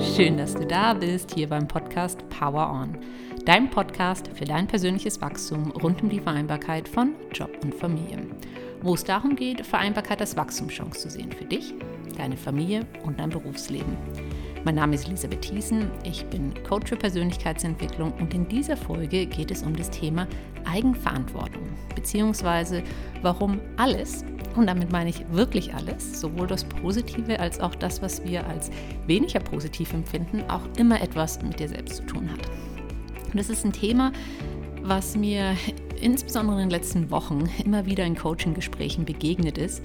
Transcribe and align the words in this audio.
Schön, 0.00 0.38
dass 0.38 0.54
du 0.54 0.66
da 0.66 0.94
bist, 0.94 1.34
hier 1.34 1.46
beim 1.46 1.68
Podcast 1.68 2.26
Power 2.30 2.72
On. 2.72 2.96
Dein 3.44 3.68
Podcast 3.68 4.30
für 4.34 4.46
dein 4.46 4.66
persönliches 4.66 5.20
Wachstum 5.20 5.72
rund 5.72 6.02
um 6.02 6.08
die 6.08 6.20
Vereinbarkeit 6.20 6.88
von 6.88 7.14
Job 7.34 7.50
und 7.62 7.74
Familie. 7.74 8.26
Wo 8.80 8.94
es 8.94 9.04
darum 9.04 9.36
geht, 9.36 9.64
Vereinbarkeit 9.64 10.20
als 10.22 10.36
Wachstumschance 10.36 11.00
zu 11.00 11.10
sehen 11.10 11.30
für 11.30 11.44
dich, 11.44 11.74
deine 12.16 12.38
Familie 12.38 12.86
und 13.04 13.20
dein 13.20 13.28
Berufsleben. 13.28 13.94
Mein 14.64 14.76
Name 14.76 14.94
ist 14.94 15.06
Elisabeth 15.06 15.42
Thiesen, 15.42 15.90
ich 16.02 16.24
bin 16.26 16.54
Coach 16.64 16.88
für 16.88 16.96
Persönlichkeitsentwicklung 16.96 18.12
und 18.20 18.32
in 18.32 18.48
dieser 18.48 18.78
Folge 18.78 19.26
geht 19.26 19.50
es 19.50 19.62
um 19.62 19.76
das 19.76 19.90
Thema 19.90 20.26
Eigenverantwortung, 20.64 21.68
beziehungsweise 21.94 22.82
warum 23.20 23.60
alles, 23.76 24.24
und 24.56 24.66
damit 24.66 24.90
meine 24.90 25.10
ich 25.10 25.24
wirklich 25.30 25.74
alles, 25.74 26.20
sowohl 26.20 26.46
das 26.46 26.64
Positive 26.64 27.38
als 27.38 27.60
auch 27.60 27.74
das, 27.74 28.02
was 28.02 28.24
wir 28.24 28.46
als 28.46 28.70
weniger 29.06 29.40
positiv 29.40 29.92
empfinden, 29.92 30.42
auch 30.48 30.62
immer 30.76 31.00
etwas 31.00 31.40
mit 31.42 31.60
dir 31.60 31.68
selbst 31.68 31.96
zu 31.96 32.02
tun 32.04 32.30
hat. 32.30 32.40
Und 33.26 33.38
das 33.38 33.48
ist 33.48 33.64
ein 33.64 33.72
Thema, 33.72 34.12
was 34.82 35.16
mir 35.16 35.56
insbesondere 36.00 36.56
in 36.56 36.68
den 36.68 36.70
letzten 36.70 37.10
Wochen 37.10 37.48
immer 37.64 37.86
wieder 37.86 38.04
in 38.04 38.16
Coaching-Gesprächen 38.16 39.04
begegnet 39.04 39.58
ist 39.58 39.82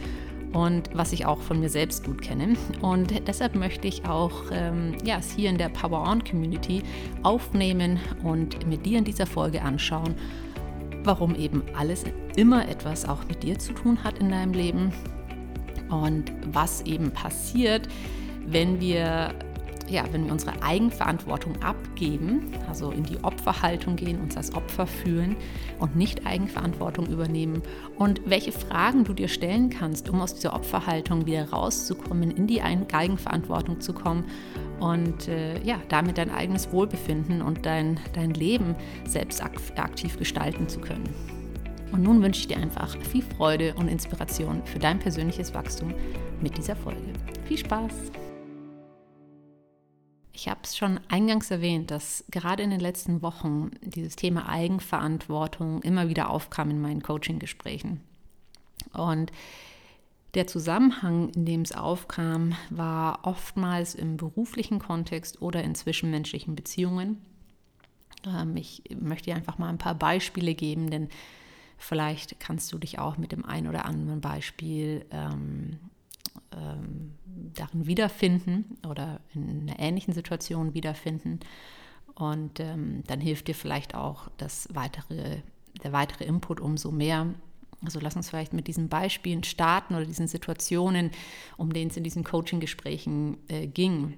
und 0.53 0.89
was 0.93 1.11
ich 1.11 1.25
auch 1.25 1.41
von 1.41 1.59
mir 1.59 1.69
selbst 1.69 2.05
gut 2.05 2.21
kenne. 2.21 2.55
Und 2.81 3.27
deshalb 3.27 3.55
möchte 3.55 3.87
ich 3.87 4.05
auch 4.05 4.43
ähm, 4.51 4.95
ja, 5.03 5.17
es 5.19 5.31
hier 5.31 5.49
in 5.49 5.57
der 5.57 5.69
Power 5.69 6.09
On 6.09 6.23
Community 6.23 6.81
aufnehmen 7.23 7.99
und 8.23 8.65
mit 8.67 8.85
dir 8.85 8.97
in 8.97 9.03
dieser 9.03 9.25
Folge 9.25 9.61
anschauen, 9.61 10.15
warum 11.05 11.35
eben 11.35 11.63
alles 11.77 12.03
immer 12.35 12.67
etwas 12.67 13.07
auch 13.07 13.27
mit 13.27 13.43
dir 13.43 13.59
zu 13.59 13.73
tun 13.73 14.03
hat 14.03 14.19
in 14.19 14.29
deinem 14.29 14.53
Leben 14.53 14.91
und 15.89 16.31
was 16.51 16.81
eben 16.81 17.11
passiert, 17.11 17.87
wenn 18.45 18.79
wir 18.79 19.33
ja, 19.87 20.03
wenn 20.11 20.25
wir 20.25 20.31
unsere 20.31 20.63
Eigenverantwortung 20.63 21.61
abgeben, 21.61 22.51
also 22.67 22.91
in 22.91 23.03
die 23.03 23.23
Opferhaltung 23.23 23.95
gehen, 23.95 24.19
uns 24.19 24.35
als 24.35 24.55
Opfer 24.55 24.87
fühlen 24.87 25.35
und 25.79 25.95
nicht 25.95 26.25
Eigenverantwortung 26.25 27.05
übernehmen. 27.05 27.61
Und 27.97 28.21
welche 28.25 28.51
Fragen 28.51 29.03
du 29.03 29.13
dir 29.13 29.27
stellen 29.27 29.69
kannst, 29.69 30.09
um 30.09 30.21
aus 30.21 30.33
dieser 30.33 30.53
Opferhaltung 30.53 31.25
wieder 31.27 31.49
rauszukommen, 31.49 32.31
in 32.31 32.47
die 32.47 32.61
Eigenverantwortung 32.61 33.79
zu 33.79 33.93
kommen 33.93 34.25
und 34.79 35.27
äh, 35.27 35.61
ja, 35.63 35.79
damit 35.89 36.17
dein 36.17 36.31
eigenes 36.31 36.71
Wohlbefinden 36.71 37.41
und 37.41 37.65
dein, 37.65 37.99
dein 38.13 38.31
Leben 38.31 38.75
selbst 39.05 39.41
aktiv 39.43 40.17
gestalten 40.17 40.67
zu 40.67 40.79
können. 40.79 41.09
Und 41.91 42.03
nun 42.03 42.21
wünsche 42.21 42.41
ich 42.41 42.47
dir 42.47 42.57
einfach 42.57 42.97
viel 43.03 43.21
Freude 43.21 43.73
und 43.75 43.87
Inspiration 43.87 44.61
für 44.65 44.79
dein 44.79 44.99
persönliches 44.99 45.53
Wachstum 45.53 45.93
mit 46.41 46.57
dieser 46.57 46.75
Folge. 46.75 47.13
Viel 47.45 47.57
Spaß! 47.57 48.11
Ich 50.33 50.49
habe 50.49 50.59
es 50.63 50.75
schon 50.75 50.99
eingangs 51.07 51.49
erwähnt, 51.49 51.91
dass 51.91 52.25
gerade 52.29 52.61
in 52.61 52.69
den 52.69 52.81
letzten 52.81 53.21
Wochen 53.21 53.71
dieses 53.81 54.17
Thema 54.17 54.49
Eigenverantwortung 54.49 55.81
immer 55.81 56.09
wieder 56.09 56.29
aufkam 56.29 56.69
in 56.69 56.81
meinen 56.81 57.01
Coaching-Gesprächen. 57.01 58.01
Und 58.91 59.31
der 60.35 60.47
Zusammenhang, 60.47 61.29
in 61.29 61.45
dem 61.45 61.61
es 61.61 61.71
aufkam, 61.71 62.55
war 62.69 63.19
oftmals 63.23 63.95
im 63.95 64.17
beruflichen 64.17 64.79
Kontext 64.79 65.41
oder 65.41 65.63
in 65.63 65.75
zwischenmenschlichen 65.75 66.55
Beziehungen. 66.55 67.21
Ähm, 68.25 68.55
ich 68.57 68.83
möchte 68.99 69.31
dir 69.31 69.35
einfach 69.35 69.57
mal 69.57 69.69
ein 69.69 69.77
paar 69.77 69.95
Beispiele 69.95 70.53
geben, 70.53 70.89
denn 70.89 71.09
vielleicht 71.77 72.39
kannst 72.39 72.71
du 72.73 72.77
dich 72.77 72.99
auch 72.99 73.17
mit 73.17 73.31
dem 73.31 73.45
einen 73.45 73.67
oder 73.67 73.85
anderen 73.85 74.21
Beispiel 74.21 75.05
ähm, 75.11 75.79
ähm, 76.51 77.13
darin 77.53 77.87
wiederfinden 77.87 78.77
oder 78.87 79.21
in 79.33 79.69
einer 79.69 79.79
ähnlichen 79.79 80.13
Situation 80.13 80.73
wiederfinden. 80.73 81.39
Und 82.13 82.59
ähm, 82.59 83.03
dann 83.07 83.19
hilft 83.19 83.47
dir 83.47 83.55
vielleicht 83.55 83.95
auch 83.95 84.29
das 84.37 84.69
weitere, 84.73 85.37
der 85.83 85.91
weitere 85.91 86.23
Input 86.25 86.59
umso 86.59 86.91
mehr. 86.91 87.27
Also 87.83 87.99
lass 87.99 88.15
uns 88.15 88.29
vielleicht 88.29 88.53
mit 88.53 88.67
diesen 88.67 88.89
Beispielen 88.89 89.43
starten 89.43 89.95
oder 89.95 90.05
diesen 90.05 90.27
Situationen, 90.27 91.11
um 91.57 91.73
denen 91.73 91.91
es 91.91 91.97
in 91.97 92.03
diesen 92.03 92.23
Coaching-Gesprächen 92.23 93.37
äh, 93.47 93.67
ging. 93.67 94.17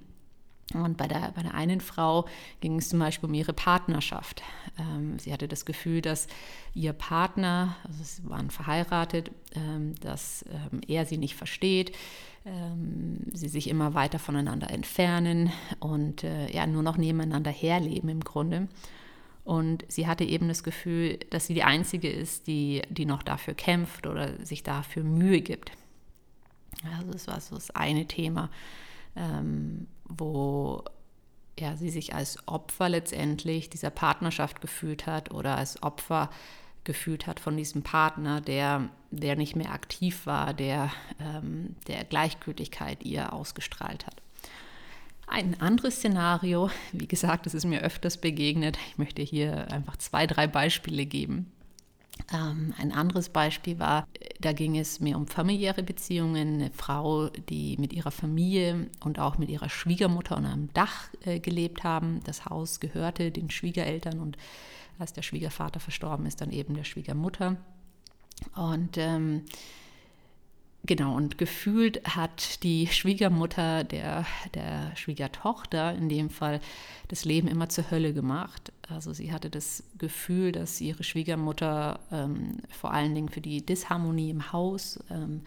Und 0.74 0.98
bei 0.98 1.08
der, 1.08 1.32
bei 1.34 1.42
der 1.42 1.54
einen 1.54 1.80
Frau 1.80 2.26
ging 2.60 2.76
es 2.76 2.90
zum 2.90 2.98
Beispiel 2.98 3.28
um 3.28 3.34
ihre 3.34 3.54
Partnerschaft. 3.54 4.42
Ähm, 4.78 5.18
sie 5.18 5.32
hatte 5.32 5.48
das 5.48 5.64
Gefühl, 5.64 6.02
dass 6.02 6.26
ihr 6.74 6.92
Partner, 6.92 7.76
also 7.84 8.04
sie 8.04 8.28
waren 8.28 8.50
verheiratet, 8.50 9.30
ähm, 9.54 9.94
dass 10.00 10.44
ähm, 10.50 10.80
er 10.86 11.06
sie 11.06 11.16
nicht 11.16 11.36
versteht, 11.36 11.92
ähm, 12.44 13.20
sie 13.32 13.48
sich 13.48 13.68
immer 13.68 13.94
weiter 13.94 14.18
voneinander 14.18 14.70
entfernen 14.70 15.50
und 15.80 16.22
äh, 16.22 16.50
ja, 16.52 16.66
nur 16.66 16.82
noch 16.82 16.98
nebeneinander 16.98 17.50
herleben 17.50 18.10
im 18.10 18.20
Grunde. 18.20 18.68
Und 19.48 19.84
sie 19.88 20.06
hatte 20.06 20.24
eben 20.24 20.48
das 20.48 20.62
Gefühl, 20.62 21.18
dass 21.30 21.46
sie 21.46 21.54
die 21.54 21.64
Einzige 21.64 22.10
ist, 22.10 22.46
die, 22.46 22.82
die 22.90 23.06
noch 23.06 23.22
dafür 23.22 23.54
kämpft 23.54 24.06
oder 24.06 24.44
sich 24.44 24.62
dafür 24.62 25.04
Mühe 25.04 25.40
gibt. 25.40 25.72
Also 26.98 27.12
das 27.12 27.26
war 27.26 27.40
so 27.40 27.54
das 27.54 27.70
eine 27.70 28.06
Thema 28.06 28.50
ähm, 29.18 29.86
wo 30.04 30.84
ja, 31.58 31.76
sie 31.76 31.90
sich 31.90 32.14
als 32.14 32.38
Opfer 32.46 32.88
letztendlich 32.88 33.68
dieser 33.68 33.90
Partnerschaft 33.90 34.60
gefühlt 34.60 35.06
hat 35.06 35.32
oder 35.32 35.56
als 35.56 35.82
Opfer 35.82 36.30
gefühlt 36.84 37.26
hat 37.26 37.40
von 37.40 37.56
diesem 37.56 37.82
Partner, 37.82 38.40
der, 38.40 38.88
der 39.10 39.36
nicht 39.36 39.56
mehr 39.56 39.72
aktiv 39.72 40.24
war, 40.24 40.54
der, 40.54 40.90
ähm, 41.20 41.74
der 41.88 42.04
Gleichgültigkeit 42.04 43.02
ihr 43.02 43.32
ausgestrahlt 43.32 44.06
hat. 44.06 44.22
Ein 45.30 45.60
anderes 45.60 45.96
Szenario, 45.96 46.70
wie 46.92 47.06
gesagt, 47.06 47.46
es 47.46 47.54
ist 47.54 47.66
mir 47.66 47.82
öfters 47.82 48.16
begegnet, 48.16 48.78
ich 48.90 48.98
möchte 48.98 49.22
hier 49.22 49.70
einfach 49.70 49.96
zwei, 49.98 50.26
drei 50.26 50.46
Beispiele 50.46 51.04
geben. 51.04 51.52
Ähm, 52.32 52.74
ein 52.78 52.92
anderes 52.92 53.28
Beispiel 53.28 53.78
war, 53.78 54.06
da 54.40 54.52
ging 54.52 54.76
es 54.76 55.00
mir 55.00 55.16
um 55.16 55.26
familiäre 55.26 55.82
Beziehungen. 55.82 56.54
Eine 56.54 56.70
Frau, 56.70 57.28
die 57.28 57.76
mit 57.78 57.92
ihrer 57.92 58.10
Familie 58.10 58.88
und 59.00 59.18
auch 59.18 59.38
mit 59.38 59.48
ihrer 59.48 59.68
Schwiegermutter 59.68 60.36
unter 60.36 60.50
einem 60.50 60.72
Dach 60.72 61.10
äh, 61.24 61.40
gelebt 61.40 61.84
haben. 61.84 62.20
Das 62.24 62.46
Haus 62.46 62.80
gehörte 62.80 63.30
den 63.30 63.50
Schwiegereltern 63.50 64.18
und 64.18 64.36
als 64.98 65.12
der 65.12 65.22
Schwiegervater 65.22 65.78
verstorben 65.78 66.26
ist, 66.26 66.40
dann 66.40 66.50
eben 66.50 66.74
der 66.74 66.84
Schwiegermutter. 66.84 67.56
Und 68.56 68.96
ähm, 68.98 69.44
Genau, 70.88 71.14
und 71.14 71.36
gefühlt 71.36 72.02
hat 72.16 72.62
die 72.62 72.86
Schwiegermutter 72.86 73.84
der, 73.84 74.24
der 74.54 74.96
Schwiegertochter 74.96 75.92
in 75.92 76.08
dem 76.08 76.30
Fall 76.30 76.62
das 77.08 77.26
Leben 77.26 77.46
immer 77.46 77.68
zur 77.68 77.90
Hölle 77.90 78.14
gemacht. 78.14 78.72
Also 78.88 79.12
sie 79.12 79.30
hatte 79.30 79.50
das 79.50 79.84
Gefühl, 79.98 80.50
dass 80.50 80.80
ihre 80.80 81.04
Schwiegermutter 81.04 82.00
ähm, 82.10 82.62
vor 82.70 82.94
allen 82.94 83.14
Dingen 83.14 83.28
für 83.28 83.42
die 83.42 83.60
Disharmonie 83.60 84.30
im 84.30 84.50
Haus 84.50 84.98
ähm, 85.10 85.42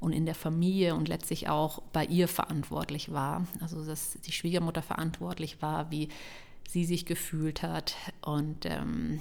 und 0.00 0.12
in 0.14 0.26
der 0.26 0.34
Familie 0.34 0.96
und 0.96 1.06
letztlich 1.06 1.48
auch 1.48 1.80
bei 1.92 2.04
ihr 2.04 2.26
verantwortlich 2.26 3.12
war. 3.12 3.46
Also 3.60 3.86
dass 3.86 4.18
die 4.26 4.32
Schwiegermutter 4.32 4.82
verantwortlich 4.82 5.62
war, 5.62 5.92
wie 5.92 6.08
sie 6.68 6.84
sich 6.84 7.06
gefühlt 7.06 7.62
hat 7.62 7.94
und 8.20 8.66
ähm, 8.66 9.20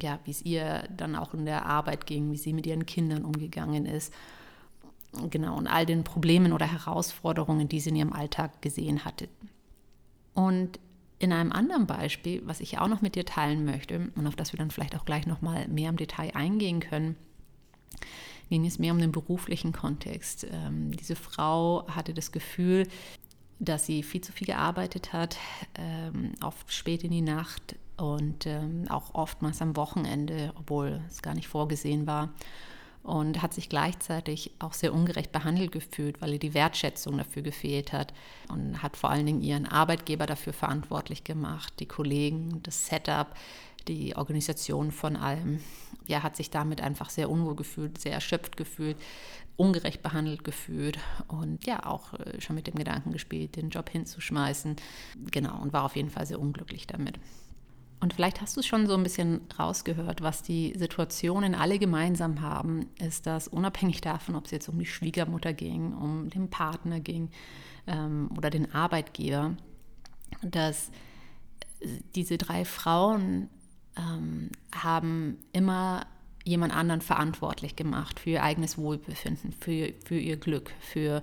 ja, 0.00 0.20
wie 0.24 0.30
es 0.30 0.40
ihr 0.40 0.88
dann 0.96 1.16
auch 1.16 1.34
in 1.34 1.44
der 1.44 1.66
Arbeit 1.66 2.06
ging, 2.06 2.32
wie 2.32 2.38
sie 2.38 2.54
mit 2.54 2.66
ihren 2.66 2.86
Kindern 2.86 3.26
umgegangen 3.26 3.84
ist 3.84 4.14
genau, 5.30 5.56
und 5.56 5.66
all 5.66 5.86
den 5.86 6.04
Problemen 6.04 6.52
oder 6.52 6.70
Herausforderungen, 6.70 7.68
die 7.68 7.80
sie 7.80 7.90
in 7.90 7.96
ihrem 7.96 8.12
Alltag 8.12 8.62
gesehen 8.62 9.04
hatte. 9.04 9.28
Und 10.34 10.78
in 11.18 11.32
einem 11.32 11.52
anderen 11.52 11.86
Beispiel, 11.86 12.42
was 12.46 12.60
ich 12.60 12.78
auch 12.78 12.88
noch 12.88 13.00
mit 13.00 13.14
dir 13.14 13.24
teilen 13.24 13.64
möchte 13.64 14.10
und 14.16 14.26
auf 14.26 14.34
das 14.34 14.52
wir 14.52 14.58
dann 14.58 14.70
vielleicht 14.70 14.96
auch 14.96 15.04
gleich 15.04 15.26
noch 15.26 15.40
mal 15.40 15.68
mehr 15.68 15.90
im 15.90 15.96
Detail 15.96 16.34
eingehen 16.34 16.80
können, 16.80 17.16
ging 18.48 18.66
es 18.66 18.78
mehr 18.78 18.92
um 18.92 18.98
den 18.98 19.12
beruflichen 19.12 19.72
Kontext. 19.72 20.46
Ähm, 20.50 20.90
diese 20.90 21.14
Frau 21.14 21.86
hatte 21.88 22.12
das 22.12 22.32
Gefühl, 22.32 22.88
dass 23.60 23.86
sie 23.86 24.02
viel 24.02 24.20
zu 24.20 24.32
viel 24.32 24.48
gearbeitet 24.48 25.12
hat, 25.12 25.36
ähm, 25.76 26.32
oft 26.42 26.72
spät 26.72 27.04
in 27.04 27.12
die 27.12 27.22
Nacht 27.22 27.76
und 27.96 28.46
ähm, 28.46 28.86
auch 28.88 29.14
oftmals 29.14 29.62
am 29.62 29.76
Wochenende, 29.76 30.52
obwohl 30.58 31.00
es 31.08 31.22
gar 31.22 31.34
nicht 31.34 31.46
vorgesehen 31.46 32.06
war 32.08 32.30
und 33.02 33.42
hat 33.42 33.52
sich 33.52 33.68
gleichzeitig 33.68 34.52
auch 34.58 34.72
sehr 34.72 34.94
ungerecht 34.94 35.32
behandelt 35.32 35.72
gefühlt, 35.72 36.20
weil 36.20 36.34
ihr 36.34 36.38
die 36.38 36.54
Wertschätzung 36.54 37.18
dafür 37.18 37.42
gefehlt 37.42 37.92
hat 37.92 38.14
und 38.48 38.82
hat 38.82 38.96
vor 38.96 39.10
allen 39.10 39.26
Dingen 39.26 39.42
ihren 39.42 39.66
Arbeitgeber 39.66 40.26
dafür 40.26 40.52
verantwortlich 40.52 41.24
gemacht, 41.24 41.74
die 41.80 41.86
Kollegen, 41.86 42.60
das 42.62 42.86
Setup, 42.86 43.34
die 43.88 44.14
Organisation 44.16 44.92
von 44.92 45.16
allem. 45.16 45.60
Ja, 46.06 46.22
hat 46.22 46.36
sich 46.36 46.50
damit 46.50 46.80
einfach 46.80 47.10
sehr 47.10 47.30
unwohl 47.30 47.56
gefühlt, 47.56 48.00
sehr 48.00 48.12
erschöpft 48.12 48.56
gefühlt, 48.56 48.96
ungerecht 49.56 50.02
behandelt 50.02 50.44
gefühlt 50.44 50.98
und 51.28 51.64
ja, 51.66 51.84
auch 51.86 52.14
äh, 52.14 52.40
schon 52.40 52.56
mit 52.56 52.66
dem 52.66 52.74
Gedanken 52.74 53.12
gespielt, 53.12 53.56
den 53.56 53.70
Job 53.70 53.90
hinzuschmeißen. 53.90 54.76
Genau, 55.30 55.60
und 55.60 55.72
war 55.72 55.84
auf 55.84 55.96
jeden 55.96 56.10
Fall 56.10 56.26
sehr 56.26 56.40
unglücklich 56.40 56.86
damit. 56.86 57.18
Und 58.02 58.12
vielleicht 58.14 58.40
hast 58.40 58.56
du 58.56 58.60
es 58.60 58.66
schon 58.66 58.88
so 58.88 58.94
ein 58.94 59.04
bisschen 59.04 59.42
rausgehört, 59.56 60.22
was 60.22 60.42
die 60.42 60.72
Situationen 60.76 61.54
alle 61.54 61.78
gemeinsam 61.78 62.40
haben, 62.40 62.86
ist, 62.98 63.28
dass 63.28 63.46
unabhängig 63.46 64.00
davon, 64.00 64.34
ob 64.34 64.46
es 64.46 64.50
jetzt 64.50 64.68
um 64.68 64.76
die 64.76 64.86
Schwiegermutter 64.86 65.52
ging, 65.52 65.92
um 65.92 66.28
den 66.28 66.50
Partner 66.50 66.98
ging 66.98 67.30
ähm, 67.86 68.28
oder 68.36 68.50
den 68.50 68.74
Arbeitgeber, 68.74 69.56
dass 70.42 70.90
diese 72.16 72.38
drei 72.38 72.64
Frauen 72.64 73.48
ähm, 73.96 74.50
haben 74.74 75.38
immer 75.52 76.04
jemand 76.44 76.74
anderen 76.74 77.02
verantwortlich 77.02 77.76
gemacht 77.76 78.18
für 78.18 78.30
ihr 78.30 78.42
eigenes 78.42 78.78
Wohlbefinden, 78.78 79.52
für, 79.52 79.92
für 80.04 80.18
ihr 80.18 80.38
Glück, 80.38 80.72
für 80.80 81.20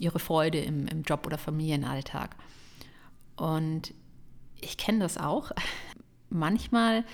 ihre 0.00 0.18
Freude 0.18 0.60
im, 0.60 0.86
im 0.86 1.02
Job 1.02 1.26
oder 1.26 1.36
Familienalltag. 1.36 2.36
Und 3.36 3.92
ich 4.62 4.78
kenne 4.78 5.00
das 5.00 5.18
auch. 5.18 5.50
Manchmal 6.32 7.04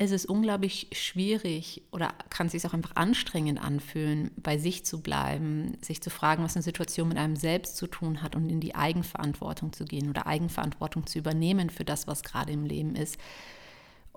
ist 0.00 0.12
es 0.12 0.24
unglaublich 0.24 0.88
schwierig 0.92 1.82
oder 1.92 2.14
kann 2.30 2.46
es 2.46 2.52
sich 2.52 2.66
auch 2.66 2.72
einfach 2.72 2.96
anstrengend 2.96 3.62
anfühlen, 3.62 4.30
bei 4.36 4.56
sich 4.56 4.86
zu 4.86 5.02
bleiben, 5.02 5.76
sich 5.82 6.00
zu 6.00 6.08
fragen, 6.08 6.42
was 6.42 6.56
eine 6.56 6.62
Situation 6.62 7.08
mit 7.08 7.18
einem 7.18 7.36
selbst 7.36 7.76
zu 7.76 7.86
tun 7.86 8.22
hat 8.22 8.34
und 8.34 8.48
in 8.48 8.60
die 8.60 8.74
Eigenverantwortung 8.74 9.74
zu 9.74 9.84
gehen 9.84 10.08
oder 10.08 10.26
Eigenverantwortung 10.26 11.06
zu 11.06 11.18
übernehmen 11.18 11.68
für 11.68 11.84
das, 11.84 12.06
was 12.06 12.22
gerade 12.22 12.50
im 12.50 12.64
Leben 12.64 12.94
ist. 12.94 13.18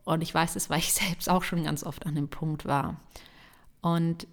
Und 0.06 0.22
ich 0.22 0.34
weiß 0.34 0.56
es, 0.56 0.70
weil 0.70 0.80
ich 0.80 0.94
selbst 0.94 1.30
auch 1.30 1.44
schon 1.44 1.66
ganz 1.66 1.84
oft 1.84 2.06
an 2.06 2.16
dem 2.16 2.30
Punkt 2.30 2.64
war. 2.64 3.02
Und 3.82 4.26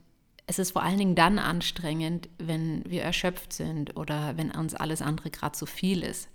es 0.46 0.60
ist 0.60 0.70
vor 0.70 0.84
allen 0.84 0.98
Dingen 0.98 1.16
dann 1.16 1.40
anstrengend, 1.40 2.28
wenn 2.38 2.84
wir 2.88 3.02
erschöpft 3.02 3.52
sind 3.52 3.96
oder 3.96 4.36
wenn 4.36 4.52
uns 4.52 4.74
alles 4.74 5.02
andere 5.02 5.30
gerade 5.30 5.58
zu 5.58 5.66
viel 5.66 6.04
ist. 6.04 6.28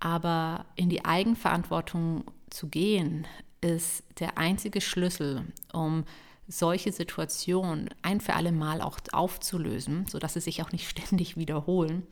Aber 0.00 0.64
in 0.74 0.88
die 0.88 1.04
Eigenverantwortung 1.04 2.24
zu 2.50 2.68
gehen, 2.68 3.26
ist 3.60 4.04
der 4.20 4.38
einzige 4.38 4.80
Schlüssel, 4.80 5.44
um 5.72 6.04
solche 6.48 6.92
Situationen 6.92 7.90
ein 8.02 8.20
für 8.20 8.34
alle 8.34 8.52
Mal 8.52 8.80
auch 8.80 8.98
aufzulösen, 9.12 10.06
sodass 10.06 10.34
sie 10.34 10.40
sich 10.40 10.62
auch 10.62 10.72
nicht 10.72 10.88
ständig 10.90 11.36
wiederholen. 11.36 12.06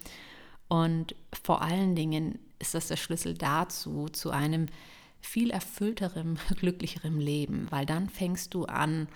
Und 0.69 1.15
vor 1.33 1.63
allen 1.63 1.95
Dingen 1.95 2.39
ist 2.59 2.75
das 2.75 2.89
der 2.89 2.97
Schlüssel 2.97 3.35
dazu, 3.35 4.09
zu 4.09 4.31
einem 4.31 4.67
viel 5.21 5.51
erfüllterem, 5.51 6.37
glücklicherem 6.57 7.19
Leben, 7.19 7.67
weil 7.71 7.87
dann 7.87 8.09
fängst 8.09 8.55
du 8.55 8.65
an, 8.65 9.09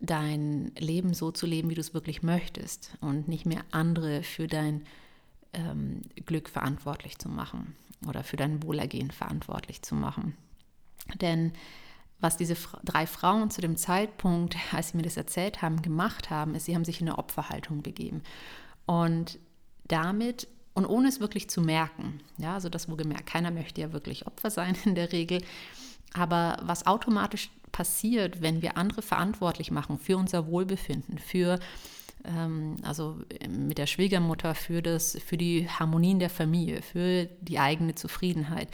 dein 0.00 0.72
Leben 0.78 1.12
so 1.12 1.30
zu 1.30 1.46
leben, 1.46 1.68
wie 1.68 1.74
du 1.74 1.80
es 1.82 1.92
wirklich 1.92 2.22
möchtest 2.22 2.96
und 3.00 3.28
nicht 3.28 3.44
mehr 3.44 3.64
andere 3.70 4.22
für 4.22 4.46
dein 4.46 4.86
ähm, 5.52 6.02
Glück 6.26 6.48
verantwortlich 6.48 7.18
zu 7.18 7.28
machen 7.28 7.76
oder 8.06 8.24
für 8.24 8.36
dein 8.36 8.62
Wohlergehen 8.62 9.10
verantwortlich 9.10 9.82
zu 9.82 9.94
machen. 9.94 10.36
Denn 11.20 11.52
was 12.20 12.36
diese 12.36 12.56
drei 12.84 13.06
Frauen 13.06 13.50
zu 13.50 13.60
dem 13.60 13.76
Zeitpunkt, 13.76 14.56
als 14.72 14.90
sie 14.90 14.96
mir 14.96 15.02
das 15.02 15.16
erzählt 15.16 15.62
haben, 15.62 15.82
gemacht 15.82 16.30
haben, 16.30 16.54
ist, 16.54 16.66
sie 16.66 16.74
haben 16.74 16.84
sich 16.84 17.00
in 17.00 17.08
eine 17.08 17.18
Opferhaltung 17.18 17.82
begeben. 17.82 18.22
Und 18.86 19.38
damit 19.88 20.46
und 20.74 20.86
ohne 20.86 21.08
es 21.08 21.20
wirklich 21.20 21.50
zu 21.50 21.60
merken, 21.60 22.20
ja, 22.38 22.54
also 22.54 22.68
das 22.68 22.88
wohlgemerkt, 22.88 23.26
keiner 23.26 23.50
möchte 23.50 23.80
ja 23.80 23.92
wirklich 23.92 24.26
Opfer 24.26 24.50
sein 24.50 24.76
in 24.84 24.94
der 24.94 25.12
Regel, 25.12 25.42
aber 26.12 26.58
was 26.62 26.86
automatisch 26.86 27.50
passiert, 27.72 28.42
wenn 28.42 28.62
wir 28.62 28.76
andere 28.76 29.02
verantwortlich 29.02 29.70
machen 29.70 29.98
für 29.98 30.16
unser 30.16 30.46
Wohlbefinden, 30.46 31.18
für 31.18 31.58
also 32.82 33.18
mit 33.48 33.78
der 33.78 33.86
Schwiegermutter 33.86 34.54
für, 34.54 34.82
das, 34.82 35.18
für 35.24 35.36
die 35.36 35.68
Harmonien 35.68 36.18
der 36.18 36.30
Familie, 36.30 36.82
für 36.82 37.26
die 37.40 37.58
eigene 37.58 37.94
Zufriedenheit, 37.94 38.68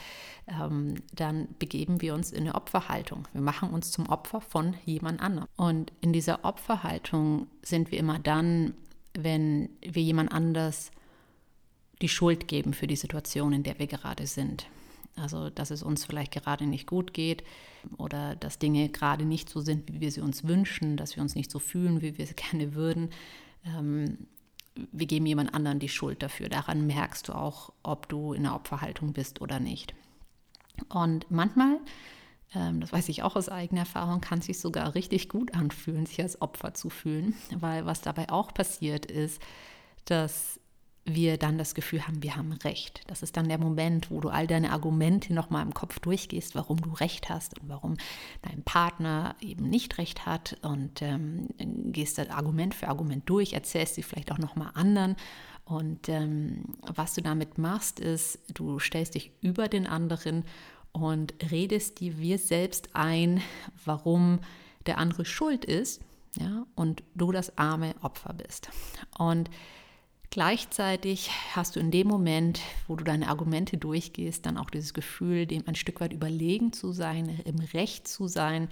ähm, 0.48 0.96
dann 1.12 1.48
begeben 1.58 2.00
wir 2.00 2.14
uns 2.14 2.32
in 2.32 2.42
eine 2.42 2.54
Opferhaltung. 2.54 3.26
Wir 3.32 3.40
machen 3.40 3.70
uns 3.70 3.90
zum 3.92 4.08
Opfer 4.08 4.40
von 4.40 4.74
jemand 4.84 5.20
anderem. 5.20 5.48
Und 5.56 5.92
in 6.00 6.12
dieser 6.12 6.44
Opferhaltung 6.44 7.48
sind 7.62 7.90
wir 7.90 7.98
immer 7.98 8.18
dann, 8.18 8.74
wenn 9.14 9.70
wir 9.80 10.02
jemand 10.02 10.32
anders 10.32 10.90
die 12.02 12.08
Schuld 12.08 12.48
geben 12.48 12.74
für 12.74 12.86
die 12.86 12.96
Situation, 12.96 13.52
in 13.52 13.62
der 13.62 13.78
wir 13.78 13.86
gerade 13.86 14.26
sind. 14.26 14.66
Also, 15.16 15.48
dass 15.48 15.70
es 15.70 15.82
uns 15.82 16.04
vielleicht 16.04 16.32
gerade 16.32 16.66
nicht 16.66 16.86
gut 16.86 17.14
geht 17.14 17.42
oder 17.96 18.36
dass 18.36 18.58
Dinge 18.58 18.88
gerade 18.90 19.24
nicht 19.24 19.48
so 19.48 19.60
sind, 19.60 19.90
wie 19.90 20.00
wir 20.00 20.10
sie 20.10 20.20
uns 20.20 20.44
wünschen, 20.44 20.96
dass 20.96 21.16
wir 21.16 21.22
uns 21.22 21.34
nicht 21.34 21.50
so 21.50 21.58
fühlen, 21.58 22.02
wie 22.02 22.18
wir 22.18 22.24
es 22.24 22.36
gerne 22.36 22.74
würden. 22.74 23.10
Ähm, 23.64 24.26
wir 24.92 25.06
geben 25.06 25.24
jemand 25.24 25.54
anderen 25.54 25.78
die 25.78 25.88
Schuld 25.88 26.22
dafür. 26.22 26.50
Daran 26.50 26.86
merkst 26.86 27.28
du 27.28 27.32
auch, 27.32 27.72
ob 27.82 28.08
du 28.08 28.34
in 28.34 28.42
der 28.42 28.54
Opferhaltung 28.54 29.14
bist 29.14 29.40
oder 29.40 29.58
nicht. 29.58 29.94
Und 30.90 31.30
manchmal, 31.30 31.80
ähm, 32.54 32.80
das 32.80 32.92
weiß 32.92 33.08
ich 33.08 33.22
auch 33.22 33.36
aus 33.36 33.48
eigener 33.48 33.80
Erfahrung, 33.80 34.20
kann 34.20 34.40
es 34.40 34.46
sich 34.46 34.60
sogar 34.60 34.94
richtig 34.94 35.30
gut 35.30 35.54
anfühlen, 35.54 36.04
sich 36.04 36.20
als 36.20 36.42
Opfer 36.42 36.74
zu 36.74 36.90
fühlen, 36.90 37.34
weil 37.54 37.86
was 37.86 38.02
dabei 38.02 38.28
auch 38.28 38.52
passiert 38.52 39.06
ist, 39.06 39.40
dass 40.04 40.60
wir 41.06 41.38
dann 41.38 41.56
das 41.56 41.74
Gefühl 41.74 42.06
haben, 42.06 42.22
wir 42.22 42.36
haben 42.36 42.52
Recht. 42.52 43.02
Das 43.06 43.22
ist 43.22 43.36
dann 43.36 43.48
der 43.48 43.58
Moment, 43.58 44.10
wo 44.10 44.20
du 44.20 44.28
all 44.28 44.46
deine 44.46 44.72
Argumente 44.72 45.32
nochmal 45.32 45.62
im 45.64 45.72
Kopf 45.72 46.00
durchgehst, 46.00 46.54
warum 46.54 46.80
du 46.80 46.90
Recht 46.90 47.28
hast 47.28 47.58
und 47.60 47.68
warum 47.68 47.96
dein 48.42 48.62
Partner 48.62 49.36
eben 49.40 49.68
nicht 49.68 49.98
Recht 49.98 50.26
hat 50.26 50.58
und 50.62 51.02
ähm, 51.02 51.48
gehst 51.92 52.18
das 52.18 52.30
Argument 52.30 52.74
für 52.74 52.88
Argument 52.88 53.28
durch, 53.28 53.52
erzählst 53.52 53.94
sie 53.94 54.02
vielleicht 54.02 54.32
auch 54.32 54.38
nochmal 54.38 54.70
anderen. 54.74 55.16
Und 55.64 56.08
ähm, 56.08 56.64
was 56.80 57.14
du 57.14 57.22
damit 57.22 57.58
machst, 57.58 57.98
ist, 58.00 58.38
du 58.52 58.78
stellst 58.78 59.14
dich 59.14 59.32
über 59.40 59.68
den 59.68 59.86
anderen 59.86 60.44
und 60.92 61.34
redest 61.50 62.00
dir 62.00 62.18
wir 62.18 62.38
selbst 62.38 62.90
ein, 62.94 63.42
warum 63.84 64.40
der 64.86 64.98
andere 64.98 65.24
schuld 65.24 65.64
ist, 65.64 66.00
ja, 66.38 66.66
und 66.74 67.02
du 67.14 67.32
das 67.32 67.58
arme 67.58 67.94
Opfer 68.02 68.32
bist. 68.34 68.68
Und 69.18 69.50
Gleichzeitig 70.30 71.30
hast 71.54 71.76
du 71.76 71.80
in 71.80 71.90
dem 71.90 72.08
Moment, 72.08 72.60
wo 72.88 72.96
du 72.96 73.04
deine 73.04 73.28
Argumente 73.28 73.78
durchgehst, 73.78 74.44
dann 74.44 74.58
auch 74.58 74.70
dieses 74.70 74.92
Gefühl, 74.92 75.46
dem 75.46 75.62
ein 75.66 75.76
Stück 75.76 76.00
weit 76.00 76.12
überlegen 76.12 76.72
zu 76.72 76.92
sein, 76.92 77.40
im 77.44 77.58
Recht 77.58 78.08
zu 78.08 78.26
sein. 78.28 78.68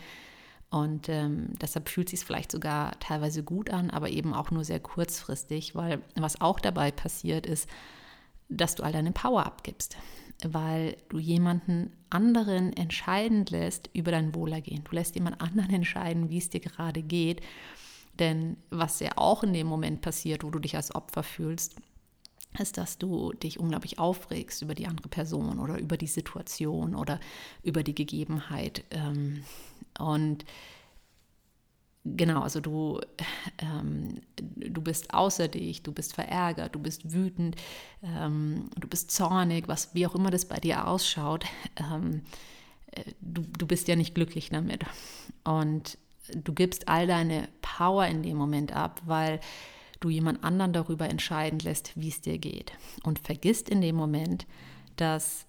Und 0.71 1.09
ähm, 1.09 1.51
deshalb 1.61 1.89
fühlt 1.89 2.09
es 2.09 2.19
sich 2.19 2.27
vielleicht 2.27 2.51
sogar 2.51 2.99
teilweise 2.99 3.45
gut 3.45 3.71
an, 3.71 3.91
aber 3.91 4.11
eben 4.11 4.35
auch 4.35 4.51
nur 4.51 4.65
sehr 4.65 4.81
kurzfristig, 4.81 5.77
weil 5.77 6.03
was 6.17 6.41
auch 6.41 6.59
dabei 6.59 6.91
passiert 6.91 7.47
ist, 7.47 7.69
dass 8.49 8.75
du 8.75 8.83
all 8.83 8.93
deine 8.93 9.13
Power 9.13 9.47
abgibst, 9.47 9.97
weil 10.45 10.97
du 11.09 11.19
jemanden 11.19 11.93
anderen 12.11 12.73
entscheiden 12.73 13.47
lässt 13.47 13.89
über 13.93 14.11
dein 14.11 14.35
Wohlergehen. 14.35 14.83
Du 14.85 14.97
lässt 14.97 15.15
jemand 15.15 15.41
anderen 15.41 15.71
entscheiden, 15.73 16.29
wie 16.31 16.39
es 16.39 16.51
dir 16.51 16.61
gerade 16.61 17.03
geht. 17.03 17.41
Denn 18.19 18.57
was 18.71 19.01
ja 19.01 19.13
auch 19.17 19.43
in 19.43 19.53
dem 19.53 19.67
Moment 19.67 20.01
passiert, 20.01 20.45
wo 20.45 20.51
du 20.51 20.59
dich 20.59 20.77
als 20.77 20.95
Opfer 20.95 21.23
fühlst, 21.23 21.77
ist, 22.59 22.79
dass 22.79 22.99
du 22.99 23.33
dich 23.33 23.59
unglaublich 23.59 23.99
aufregst 23.99 24.63
über 24.63 24.75
die 24.75 24.87
andere 24.87 25.09
Person 25.09 25.59
oder 25.59 25.79
über 25.79 25.97
die 25.97 26.07
Situation 26.07 26.95
oder 26.95 27.19
über 27.63 27.83
die 27.83 27.95
Gegebenheit. 27.95 28.85
Ähm, 28.91 29.43
und 29.99 30.45
genau, 32.05 32.43
also 32.43 32.61
du, 32.61 33.01
ähm, 33.59 34.21
du 34.37 34.81
bist 34.81 35.13
außer 35.13 35.49
dich, 35.49 35.83
du 35.83 35.93
bist 35.93 36.15
verärgert, 36.15 36.75
du 36.75 36.79
bist 36.79 37.13
wütend, 37.13 37.57
ähm, 38.03 38.71
du 38.79 38.87
bist 38.87 39.11
zornig, 39.11 39.67
was 39.67 39.95
wie 39.95 40.07
auch 40.07 40.15
immer 40.15 40.31
das 40.31 40.45
bei 40.45 40.61
dir 40.61 40.87
ausschaut. 40.87 41.45
Äh, 41.75 42.21
du, 43.21 43.43
du 43.59 43.67
bist 43.67 43.89
ja 43.89 43.97
nicht 43.97 44.15
glücklich 44.15 44.51
damit. 44.51 44.85
Und 45.43 45.99
du 46.33 46.53
gibst 46.55 46.89
all 46.89 47.07
deine 47.07 47.49
Power 47.77 48.07
in 48.07 48.23
dem 48.23 48.37
Moment 48.37 48.73
ab, 48.73 49.01
weil 49.05 49.41
du 50.01 50.11
jemand 50.11 50.45
anderen 50.45 50.73
darüber 50.73 51.09
entscheiden 51.09 51.59
lässt, 51.59 51.93
wie 51.97 52.09
es 52.09 52.21
dir 52.21 52.39
geht. 52.39 52.73
Und 53.03 53.19
vergisst 53.19 53.69
in 53.69 53.81
dem 53.81 53.97
Moment, 53.97 54.47
dass, 54.97 55.47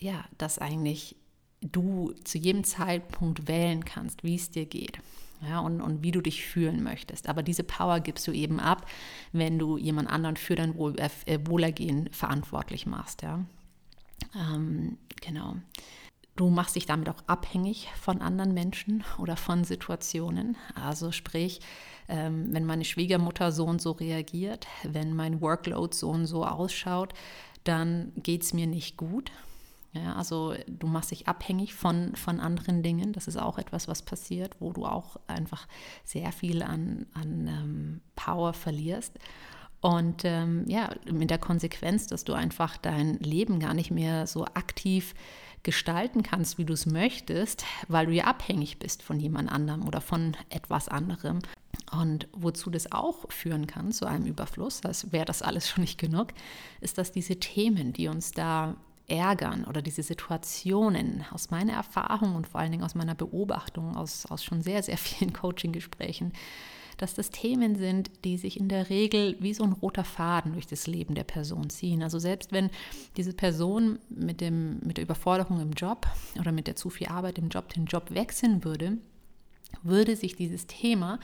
ja, 0.00 0.24
dass 0.38 0.58
eigentlich 0.58 1.16
du 1.60 2.12
zu 2.24 2.38
jedem 2.38 2.64
Zeitpunkt 2.64 3.48
wählen 3.48 3.84
kannst, 3.84 4.24
wie 4.24 4.34
es 4.34 4.50
dir 4.50 4.66
geht. 4.66 4.98
Ja, 5.42 5.60
und, 5.60 5.80
und 5.80 6.02
wie 6.02 6.10
du 6.10 6.20
dich 6.20 6.44
fühlen 6.44 6.82
möchtest. 6.82 7.26
Aber 7.28 7.42
diese 7.42 7.64
Power 7.64 8.00
gibst 8.00 8.26
du 8.28 8.32
eben 8.32 8.60
ab, 8.60 8.86
wenn 9.32 9.58
du 9.58 9.78
jemand 9.78 10.10
anderen 10.10 10.36
für 10.36 10.54
dein 10.54 10.74
Wohl, 10.76 10.94
äh, 10.98 11.38
Wohlergehen 11.44 12.10
verantwortlich 12.12 12.84
machst. 12.86 13.22
Ja? 13.22 13.44
Ähm, 14.34 14.98
genau. 15.22 15.56
Du 16.36 16.48
machst 16.48 16.76
dich 16.76 16.86
damit 16.86 17.08
auch 17.08 17.22
abhängig 17.26 17.88
von 18.00 18.22
anderen 18.22 18.54
Menschen 18.54 19.04
oder 19.18 19.36
von 19.36 19.64
Situationen. 19.64 20.56
Also 20.74 21.12
sprich, 21.12 21.60
ähm, 22.08 22.48
wenn 22.50 22.64
meine 22.64 22.84
Schwiegermutter 22.84 23.52
so 23.52 23.66
und 23.66 23.80
so 23.80 23.92
reagiert, 23.92 24.66
wenn 24.84 25.14
mein 25.14 25.40
Workload 25.40 25.94
so 25.94 26.10
und 26.10 26.26
so 26.26 26.44
ausschaut, 26.44 27.12
dann 27.64 28.12
geht 28.16 28.42
es 28.42 28.54
mir 28.54 28.66
nicht 28.66 28.96
gut. 28.96 29.30
Ja, 29.92 30.14
also 30.14 30.54
du 30.68 30.86
machst 30.86 31.10
dich 31.10 31.26
abhängig 31.26 31.74
von, 31.74 32.14
von 32.14 32.38
anderen 32.38 32.82
Dingen. 32.82 33.12
Das 33.12 33.26
ist 33.26 33.36
auch 33.36 33.58
etwas, 33.58 33.88
was 33.88 34.02
passiert, 34.02 34.54
wo 34.60 34.72
du 34.72 34.86
auch 34.86 35.16
einfach 35.26 35.66
sehr 36.04 36.30
viel 36.30 36.62
an, 36.62 37.06
an 37.12 37.48
ähm, 37.48 38.00
Power 38.14 38.52
verlierst. 38.52 39.18
Und 39.80 40.24
ähm, 40.24 40.64
ja, 40.68 40.90
mit 41.10 41.30
der 41.30 41.38
Konsequenz, 41.38 42.06
dass 42.06 42.24
du 42.24 42.34
einfach 42.34 42.76
dein 42.76 43.14
Leben 43.18 43.58
gar 43.60 43.74
nicht 43.74 43.90
mehr 43.90 44.26
so 44.26 44.44
aktiv 44.44 45.14
gestalten 45.62 46.22
kannst, 46.22 46.58
wie 46.58 46.64
du 46.64 46.72
es 46.72 46.86
möchtest, 46.86 47.64
weil 47.88 48.06
du 48.06 48.12
ja 48.12 48.24
abhängig 48.24 48.78
bist 48.78 49.02
von 49.02 49.20
jemand 49.20 49.50
anderem 49.50 49.86
oder 49.86 50.00
von 50.00 50.36
etwas 50.48 50.88
anderem. 50.88 51.40
Und 51.92 52.28
wozu 52.32 52.70
das 52.70 52.92
auch 52.92 53.30
führen 53.30 53.66
kann, 53.66 53.92
zu 53.92 54.06
einem 54.06 54.26
Überfluss, 54.26 54.84
als 54.84 55.12
wäre 55.12 55.24
das 55.24 55.42
alles 55.42 55.68
schon 55.68 55.82
nicht 55.82 55.98
genug, 55.98 56.28
ist, 56.80 56.98
dass 56.98 57.12
diese 57.12 57.36
Themen, 57.36 57.92
die 57.92 58.08
uns 58.08 58.30
da 58.30 58.76
ärgern 59.08 59.64
oder 59.64 59.82
diese 59.82 60.02
Situationen 60.02 61.24
aus 61.32 61.50
meiner 61.50 61.72
Erfahrung 61.72 62.36
und 62.36 62.46
vor 62.46 62.60
allen 62.60 62.70
Dingen 62.70 62.84
aus 62.84 62.94
meiner 62.94 63.16
Beobachtung, 63.16 63.96
aus, 63.96 64.24
aus 64.26 64.44
schon 64.44 64.62
sehr, 64.62 64.82
sehr 64.82 64.98
vielen 64.98 65.32
Coaching-Gesprächen, 65.34 66.32
dass 67.00 67.14
das 67.14 67.30
Themen 67.30 67.76
sind, 67.76 68.10
die 68.24 68.36
sich 68.36 68.60
in 68.60 68.68
der 68.68 68.90
Regel 68.90 69.36
wie 69.40 69.54
so 69.54 69.64
ein 69.64 69.72
roter 69.72 70.04
Faden 70.04 70.52
durch 70.52 70.66
das 70.66 70.86
Leben 70.86 71.14
der 71.14 71.24
Person 71.24 71.70
ziehen. 71.70 72.02
Also 72.02 72.18
selbst 72.18 72.52
wenn 72.52 72.68
diese 73.16 73.32
Person 73.32 73.98
mit, 74.10 74.40
dem, 74.40 74.80
mit 74.80 74.98
der 74.98 75.04
Überforderung 75.04 75.60
im 75.60 75.72
Job 75.72 76.06
oder 76.38 76.52
mit 76.52 76.66
der 76.66 76.76
zu 76.76 76.90
viel 76.90 77.08
Arbeit 77.08 77.38
im 77.38 77.48
Job 77.48 77.72
den 77.72 77.86
Job 77.86 78.10
wechseln 78.10 78.64
würde, 78.64 78.98
würde 79.82 80.14
sich 80.14 80.36
dieses 80.36 80.66
Thema 80.66 81.18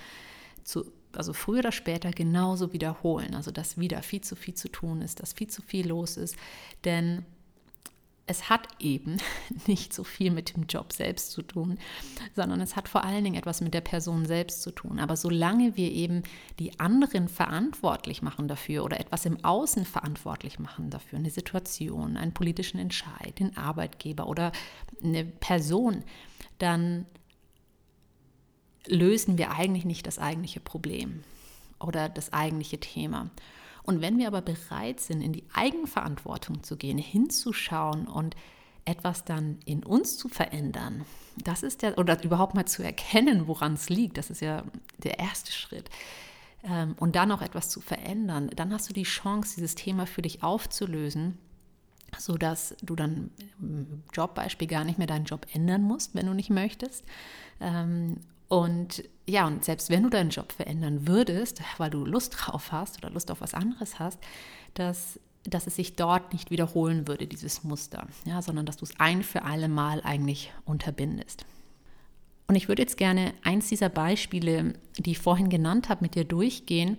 zu 0.64 0.90
also 1.12 1.32
früher 1.32 1.60
oder 1.60 1.72
später 1.72 2.10
genauso 2.10 2.72
wiederholen. 2.72 3.34
Also 3.34 3.50
dass 3.50 3.78
wieder 3.78 4.02
viel 4.02 4.20
zu 4.20 4.36
viel 4.36 4.54
zu 4.54 4.68
tun 4.68 5.02
ist, 5.02 5.20
dass 5.20 5.32
viel 5.32 5.48
zu 5.48 5.62
viel 5.62 5.88
los 5.88 6.16
ist. 6.16 6.36
Denn 6.84 7.24
es 8.26 8.50
hat 8.50 8.68
eben 8.80 9.18
nicht 9.66 9.92
so 9.92 10.04
viel 10.04 10.30
mit 10.30 10.56
dem 10.56 10.66
Job 10.66 10.92
selbst 10.92 11.30
zu 11.30 11.42
tun, 11.42 11.78
sondern 12.34 12.60
es 12.60 12.76
hat 12.76 12.88
vor 12.88 13.04
allen 13.04 13.24
Dingen 13.24 13.36
etwas 13.36 13.60
mit 13.60 13.72
der 13.72 13.80
Person 13.80 14.26
selbst 14.26 14.62
zu 14.62 14.72
tun. 14.72 14.98
Aber 14.98 15.16
solange 15.16 15.76
wir 15.76 15.90
eben 15.92 16.22
die 16.58 16.78
anderen 16.80 17.28
verantwortlich 17.28 18.22
machen 18.22 18.48
dafür 18.48 18.84
oder 18.84 18.98
etwas 18.98 19.26
im 19.26 19.44
Außen 19.44 19.84
verantwortlich 19.84 20.58
machen 20.58 20.90
dafür, 20.90 21.18
eine 21.18 21.30
Situation, 21.30 22.16
einen 22.16 22.34
politischen 22.34 22.78
Entscheid, 22.78 23.38
den 23.38 23.56
Arbeitgeber 23.56 24.26
oder 24.26 24.52
eine 25.02 25.24
Person, 25.24 26.04
dann 26.58 27.06
lösen 28.88 29.38
wir 29.38 29.52
eigentlich 29.52 29.84
nicht 29.84 30.06
das 30.06 30.18
eigentliche 30.18 30.60
Problem 30.60 31.22
oder 31.78 32.08
das 32.08 32.32
eigentliche 32.32 32.78
Thema. 32.78 33.30
Und 33.86 34.00
wenn 34.00 34.18
wir 34.18 34.26
aber 34.26 34.42
bereit 34.42 35.00
sind, 35.00 35.22
in 35.22 35.32
die 35.32 35.44
Eigenverantwortung 35.54 36.62
zu 36.62 36.76
gehen, 36.76 36.98
hinzuschauen 36.98 38.06
und 38.08 38.34
etwas 38.84 39.24
dann 39.24 39.58
in 39.64 39.84
uns 39.84 40.18
zu 40.18 40.28
verändern, 40.28 41.04
das 41.36 41.62
ist 41.62 41.82
ja, 41.82 41.96
oder 41.96 42.22
überhaupt 42.22 42.54
mal 42.54 42.66
zu 42.66 42.82
erkennen, 42.82 43.46
woran 43.46 43.74
es 43.74 43.88
liegt, 43.88 44.18
das 44.18 44.30
ist 44.30 44.40
ja 44.40 44.64
der 44.98 45.18
erste 45.18 45.52
Schritt. 45.52 45.88
Ähm, 46.64 46.96
und 46.98 47.14
dann 47.14 47.30
auch 47.30 47.42
etwas 47.42 47.68
zu 47.68 47.80
verändern, 47.80 48.50
dann 48.54 48.72
hast 48.72 48.88
du 48.88 48.92
die 48.92 49.04
Chance, 49.04 49.54
dieses 49.56 49.76
Thema 49.76 50.06
für 50.06 50.22
dich 50.22 50.42
aufzulösen, 50.42 51.38
sodass 52.18 52.74
du 52.82 52.96
dann 52.96 53.30
im 53.60 54.02
Jobbeispiel 54.12 54.68
gar 54.68 54.84
nicht 54.84 54.98
mehr 54.98 55.06
deinen 55.06 55.26
Job 55.26 55.46
ändern 55.52 55.82
musst, 55.82 56.14
wenn 56.14 56.26
du 56.26 56.34
nicht 56.34 56.50
möchtest. 56.50 57.04
Ähm, 57.60 58.18
und 58.48 59.04
ja, 59.28 59.46
und 59.46 59.64
selbst 59.64 59.90
wenn 59.90 60.04
du 60.04 60.08
deinen 60.08 60.30
Job 60.30 60.52
verändern 60.52 61.08
würdest, 61.08 61.60
weil 61.78 61.90
du 61.90 62.04
Lust 62.04 62.36
drauf 62.38 62.70
hast 62.70 62.98
oder 62.98 63.10
Lust 63.10 63.30
auf 63.30 63.40
was 63.40 63.54
anderes 63.54 63.98
hast, 63.98 64.18
dass, 64.74 65.18
dass 65.44 65.66
es 65.66 65.76
sich 65.76 65.96
dort 65.96 66.32
nicht 66.32 66.50
wiederholen 66.50 67.08
würde, 67.08 67.26
dieses 67.26 67.64
Muster, 67.64 68.06
ja, 68.24 68.40
sondern 68.40 68.66
dass 68.66 68.76
du 68.76 68.84
es 68.84 68.98
ein 69.00 69.24
für 69.24 69.42
alle 69.42 69.68
Mal 69.68 70.00
eigentlich 70.04 70.52
unterbindest. 70.64 71.44
Und 72.46 72.54
ich 72.54 72.68
würde 72.68 72.82
jetzt 72.82 72.96
gerne 72.96 73.34
eins 73.42 73.68
dieser 73.68 73.88
Beispiele, 73.88 74.74
die 74.96 75.12
ich 75.12 75.18
vorhin 75.18 75.48
genannt 75.48 75.88
habe, 75.88 76.04
mit 76.04 76.14
dir 76.14 76.24
durchgehen, 76.24 76.96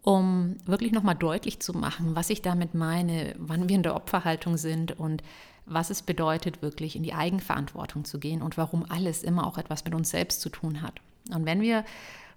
um 0.00 0.56
wirklich 0.64 0.92
nochmal 0.92 1.14
deutlich 1.14 1.60
zu 1.60 1.74
machen, 1.74 2.16
was 2.16 2.30
ich 2.30 2.40
damit 2.40 2.74
meine, 2.74 3.34
wann 3.38 3.68
wir 3.68 3.76
in 3.76 3.82
der 3.82 3.94
Opferhaltung 3.94 4.56
sind 4.56 4.98
und 4.98 5.22
was 5.66 5.90
es 5.90 6.02
bedeutet, 6.02 6.62
wirklich 6.62 6.96
in 6.96 7.02
die 7.02 7.12
Eigenverantwortung 7.12 8.04
zu 8.04 8.18
gehen 8.18 8.40
und 8.40 8.56
warum 8.56 8.84
alles 8.88 9.22
immer 9.22 9.46
auch 9.46 9.58
etwas 9.58 9.84
mit 9.84 9.94
uns 9.94 10.10
selbst 10.10 10.40
zu 10.40 10.48
tun 10.48 10.80
hat. 10.80 11.00
Und 11.30 11.46
wenn 11.46 11.60
wir, 11.60 11.84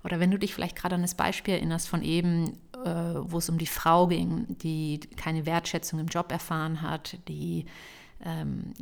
oder 0.04 0.20
wenn 0.20 0.32
du 0.32 0.38
dich 0.38 0.54
vielleicht 0.54 0.75
gerade 0.75 0.96
an 0.96 1.01
das 1.01 1.15
Beispiel 1.15 1.56
erinnerst 1.56 1.88
von 1.88 2.01
eben, 2.04 2.58
äh, 2.84 3.15
wo 3.18 3.38
es 3.38 3.50
um 3.50 3.58
die 3.58 3.65
Frau 3.65 4.08
ging, 4.08 4.46
die 4.62 5.00
keine 5.18 5.46
Wertschätzung 5.46 6.00
im 6.00 6.08
Job 6.08 6.32
erfahren 6.32 6.82
hat, 6.82 7.18
die 7.27 7.65
ähm, 8.24 8.74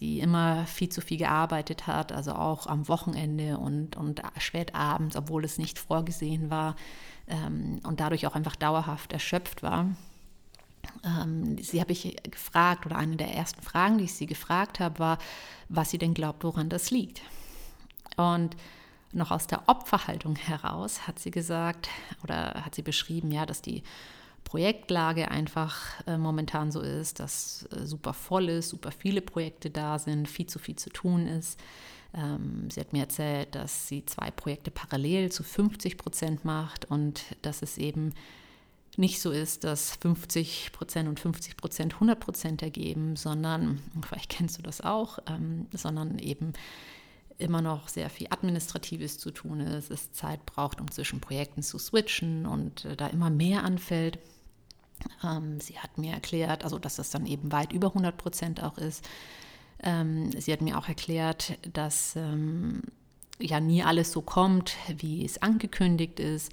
die 0.00 0.20
immer 0.20 0.66
viel 0.66 0.88
zu 0.88 1.02
viel 1.02 1.18
gearbeitet 1.18 1.86
hat, 1.86 2.12
also 2.12 2.32
auch 2.32 2.66
am 2.66 2.88
Wochenende 2.88 3.58
und, 3.58 3.94
und 3.94 4.22
spät 4.38 4.74
abends, 4.74 5.16
obwohl 5.16 5.44
es 5.44 5.58
nicht 5.58 5.78
vorgesehen 5.78 6.48
war 6.48 6.74
ähm, 7.28 7.80
und 7.82 8.00
dadurch 8.00 8.26
auch 8.26 8.34
einfach 8.34 8.56
dauerhaft 8.56 9.12
erschöpft 9.12 9.62
war 9.62 9.90
ähm, 11.04 11.58
sie 11.58 11.80
habe 11.80 11.92
ich 11.92 12.16
gefragt, 12.22 12.86
oder 12.86 12.96
eine 12.96 13.16
der 13.16 13.34
ersten 13.34 13.62
Fragen, 13.62 13.98
die 13.98 14.04
ich 14.04 14.14
sie 14.14 14.26
gefragt 14.26 14.80
habe, 14.80 14.98
war, 14.98 15.18
was 15.68 15.90
sie 15.90 15.98
denn 15.98 16.14
glaubt, 16.14 16.44
woran 16.44 16.68
das 16.68 16.90
liegt. 16.90 17.22
Und 18.16 18.56
noch 19.14 19.30
aus 19.30 19.46
der 19.46 19.68
Opferhaltung 19.68 20.36
heraus 20.36 21.06
hat 21.06 21.18
sie 21.18 21.30
gesagt 21.30 21.88
oder 22.22 22.64
hat 22.64 22.74
sie 22.74 22.82
beschrieben, 22.82 23.32
ja, 23.32 23.46
dass 23.46 23.62
die 23.62 23.82
Projektlage 24.44 25.30
einfach 25.30 25.76
äh, 26.06 26.18
momentan 26.18 26.70
so 26.70 26.80
ist, 26.80 27.18
dass 27.18 27.66
äh, 27.72 27.86
super 27.86 28.12
voll 28.12 28.48
ist, 28.48 28.68
super 28.68 28.92
viele 28.92 29.22
Projekte 29.22 29.70
da 29.70 29.98
sind, 29.98 30.28
viel 30.28 30.46
zu 30.46 30.58
viel 30.58 30.76
zu 30.76 30.90
tun 30.90 31.26
ist. 31.26 31.58
Ähm, 32.14 32.68
sie 32.70 32.80
hat 32.80 32.92
mir 32.92 33.00
erzählt, 33.00 33.54
dass 33.54 33.88
sie 33.88 34.04
zwei 34.06 34.30
Projekte 34.30 34.70
parallel 34.70 35.32
zu 35.32 35.42
50 35.42 35.96
Prozent 35.96 36.44
macht 36.44 36.84
und 36.90 37.24
dass 37.42 37.62
es 37.62 37.78
eben 37.78 38.12
nicht 38.96 39.20
so 39.20 39.32
ist, 39.32 39.64
dass 39.64 39.96
50 39.96 40.70
Prozent 40.72 41.08
und 41.08 41.18
50 41.18 41.56
Prozent 41.56 41.94
100 41.94 42.20
Prozent 42.20 42.62
ergeben, 42.62 43.16
sondern, 43.16 43.80
vielleicht 44.06 44.30
kennst 44.30 44.58
du 44.58 44.62
das 44.62 44.80
auch, 44.80 45.18
ähm, 45.26 45.66
sondern 45.72 46.18
eben 46.18 46.52
immer 47.38 47.62
noch 47.62 47.88
sehr 47.88 48.10
viel 48.10 48.28
Administratives 48.30 49.18
zu 49.18 49.30
tun 49.30 49.60
ist, 49.60 49.90
es 49.90 50.12
Zeit 50.12 50.44
braucht, 50.46 50.80
um 50.80 50.90
zwischen 50.90 51.20
Projekten 51.20 51.62
zu 51.62 51.78
switchen 51.78 52.46
und 52.46 52.84
äh, 52.84 52.96
da 52.96 53.08
immer 53.08 53.30
mehr 53.30 53.64
anfällt. 53.64 54.18
Ähm, 55.22 55.60
sie 55.60 55.78
hat 55.78 55.98
mir 55.98 56.12
erklärt, 56.12 56.64
also 56.64 56.78
dass 56.78 56.96
das 56.96 57.10
dann 57.10 57.26
eben 57.26 57.52
weit 57.52 57.72
über 57.72 57.88
100 57.88 58.16
Prozent 58.16 58.62
auch 58.62 58.78
ist. 58.78 59.08
Ähm, 59.82 60.30
sie 60.32 60.52
hat 60.52 60.62
mir 60.62 60.78
auch 60.78 60.88
erklärt, 60.88 61.58
dass 61.72 62.14
ähm, 62.16 62.82
ja 63.38 63.60
nie 63.60 63.82
alles 63.82 64.12
so 64.12 64.22
kommt, 64.22 64.76
wie 64.96 65.24
es 65.24 65.42
angekündigt 65.42 66.20
ist 66.20 66.52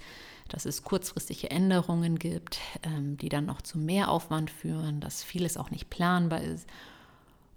dass 0.52 0.66
es 0.66 0.82
kurzfristige 0.82 1.50
Änderungen 1.50 2.18
gibt, 2.18 2.58
die 2.84 3.30
dann 3.30 3.46
noch 3.46 3.62
zu 3.62 3.78
mehr 3.78 4.10
Aufwand 4.10 4.50
führen, 4.50 5.00
dass 5.00 5.24
vieles 5.24 5.56
auch 5.56 5.70
nicht 5.70 5.88
planbar 5.88 6.42
ist. 6.42 6.68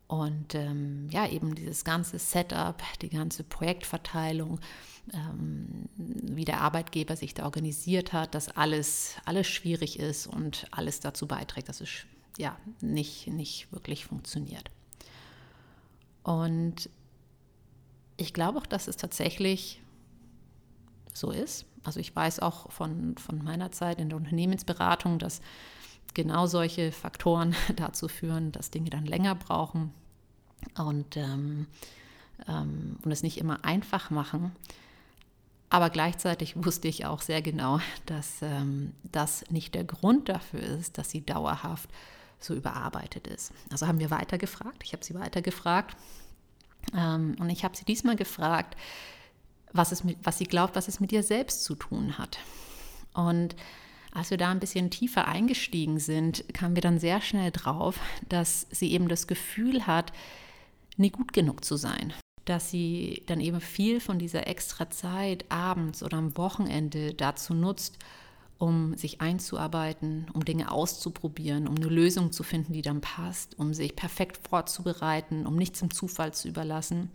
Und 0.08 0.54
ähm, 0.54 1.08
ja, 1.10 1.28
eben 1.28 1.56
dieses 1.56 1.84
ganze 1.84 2.20
Setup, 2.20 2.82
die 3.02 3.10
ganze 3.10 3.44
Projektverteilung, 3.44 4.60
ähm, 5.14 5.90
wie 5.98 6.46
der 6.46 6.62
Arbeitgeber 6.62 7.16
sich 7.16 7.34
da 7.34 7.46
organisiert 7.46 8.14
hat, 8.14 8.36
dass 8.36 8.50
alles, 8.50 9.16
alles 9.26 9.48
schwierig 9.48 10.00
ist 10.00 10.28
und 10.28 10.68
alles 10.72 11.00
dazu 11.00 11.28
beiträgt, 11.28 11.70
dass 11.70 11.82
es 11.82 11.90
ja 12.38 12.56
nicht, 12.82 13.28
nicht 13.28 13.72
wirklich 13.72 14.06
funktioniert. 14.06 14.70
Und 16.22 16.90
ich 18.18 18.34
glaube 18.34 18.60
auch, 18.60 18.66
dass 18.66 18.88
es 18.88 18.98
tatsächlich 18.98 19.82
so 21.14 21.32
ist. 21.32 21.66
Also 21.84 22.00
ich 22.00 22.16
weiß 22.16 22.40
auch 22.40 22.72
von, 22.72 23.18
von 23.18 23.44
meiner 23.44 23.72
Zeit 23.72 24.00
in 24.00 24.10
der 24.10 24.18
Unternehmensberatung, 24.18 25.20
dass 25.20 25.42
genau 26.14 26.48
solche 26.48 26.92
Faktoren 26.92 27.56
dazu 27.76 28.08
führen, 28.08 28.52
dass 28.52 28.72
Dinge 28.72 28.90
dann 28.90 29.06
länger 29.06 29.36
brauchen 29.36 29.92
und, 30.78 31.18
ähm, 31.18 31.68
ähm, 32.48 32.98
und 33.04 33.12
es 33.12 33.24
nicht 33.24 33.38
immer 33.38 33.64
einfach 33.64 34.10
machen. 34.10 34.56
Aber 35.70 35.90
gleichzeitig 35.90 36.56
wusste 36.64 36.88
ich 36.88 37.06
auch 37.06 37.22
sehr 37.22 37.42
genau, 37.42 37.80
dass 38.06 38.42
ähm, 38.42 38.94
das 39.12 39.44
nicht 39.50 39.76
der 39.76 39.84
Grund 39.84 40.30
dafür 40.30 40.62
ist, 40.62 40.98
dass 40.98 41.10
sie 41.10 41.26
dauerhaft 41.26 41.90
so 42.40 42.54
überarbeitet 42.54 43.28
ist. 43.28 43.52
Also 43.72 43.88
haben 43.88 44.00
wir 44.00 44.12
weiter 44.12 44.38
gefragt. 44.38 44.84
Ich 44.84 44.94
habe 44.94 45.04
sie 45.04 45.16
weiter 45.16 45.42
gefragt. 45.42 45.96
Ähm, 46.94 47.36
und 47.40 47.50
ich 47.50 47.64
habe 47.64 47.76
sie 47.76 47.86
diesmal 47.86 48.16
gefragt, 48.16 48.76
was, 49.74 49.92
es 49.92 50.04
mit, 50.04 50.18
was 50.24 50.38
sie 50.38 50.46
glaubt, 50.46 50.76
was 50.76 50.88
es 50.88 51.00
mit 51.00 51.12
ihr 51.12 51.24
selbst 51.24 51.64
zu 51.64 51.76
tun 51.76 52.18
hat. 52.18 52.38
Und 53.14 53.56
als 54.16 54.32
wir 54.32 54.38
da 54.38 54.50
ein 54.50 54.60
bisschen 54.60 54.90
tiefer 54.90 55.28
eingestiegen 55.28 56.00
sind, 56.00 56.44
kamen 56.54 56.76
wir 56.76 56.82
dann 56.82 57.00
sehr 57.00 57.22
schnell 57.22 57.52
drauf, 57.52 58.00
dass 58.28 58.66
sie 58.72 58.92
eben 58.92 59.08
das 59.08 59.28
Gefühl 59.28 59.86
hat, 59.86 60.14
nie 60.98 61.12
gut 61.12 61.34
genug 61.34 61.64
zu 61.64 61.76
sein. 61.76 62.14
Dass 62.46 62.72
sie 62.72 63.24
dann 63.28 63.40
eben 63.42 63.62
viel 63.62 64.00
von 64.00 64.18
dieser 64.18 64.48
extra 64.48 64.90
Zeit 64.90 65.46
abends 65.50 66.02
oder 66.02 66.18
am 66.18 66.38
Wochenende 66.38 67.14
dazu 67.14 67.54
nutzt, 67.54 67.98
um 68.58 68.96
sich 68.96 69.20
einzuarbeiten, 69.22 70.28
um 70.34 70.46
Dinge 70.46 70.72
auszuprobieren, 70.72 71.68
um 71.68 71.76
eine 71.76 71.88
Lösung 71.88 72.32
zu 72.32 72.44
finden, 72.44 72.74
die 72.74 72.82
dann 72.82 73.02
passt, 73.02 73.60
um 73.60 73.74
sich 73.74 73.96
perfekt 73.96 74.48
vorzubereiten, 74.48 75.46
um 75.46 75.58
nichts 75.58 75.82
im 75.82 75.92
Zufall 75.92 76.34
zu 76.34 76.48
überlassen 76.48 77.12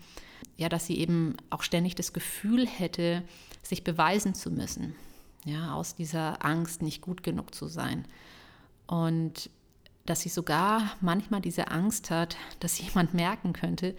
ja, 0.56 0.68
dass 0.68 0.86
sie 0.86 0.98
eben 0.98 1.36
auch 1.48 1.62
ständig 1.62 1.94
das 1.94 2.12
Gefühl 2.12 2.66
hätte, 2.66 3.22
sich 3.62 3.84
beweisen 3.84 4.34
zu 4.34 4.50
müssen, 4.50 4.94
ja, 5.44 5.74
aus 5.74 5.94
dieser 5.94 6.44
Angst, 6.44 6.82
nicht 6.82 7.00
gut 7.00 7.22
genug 7.22 7.54
zu 7.54 7.66
sein. 7.66 8.06
Und 8.86 9.50
dass 10.06 10.20
sie 10.20 10.28
sogar 10.28 10.96
manchmal 11.00 11.40
diese 11.40 11.68
Angst 11.70 12.10
hat, 12.10 12.36
dass 12.58 12.78
jemand 12.80 13.14
merken 13.14 13.52
könnte, 13.52 13.96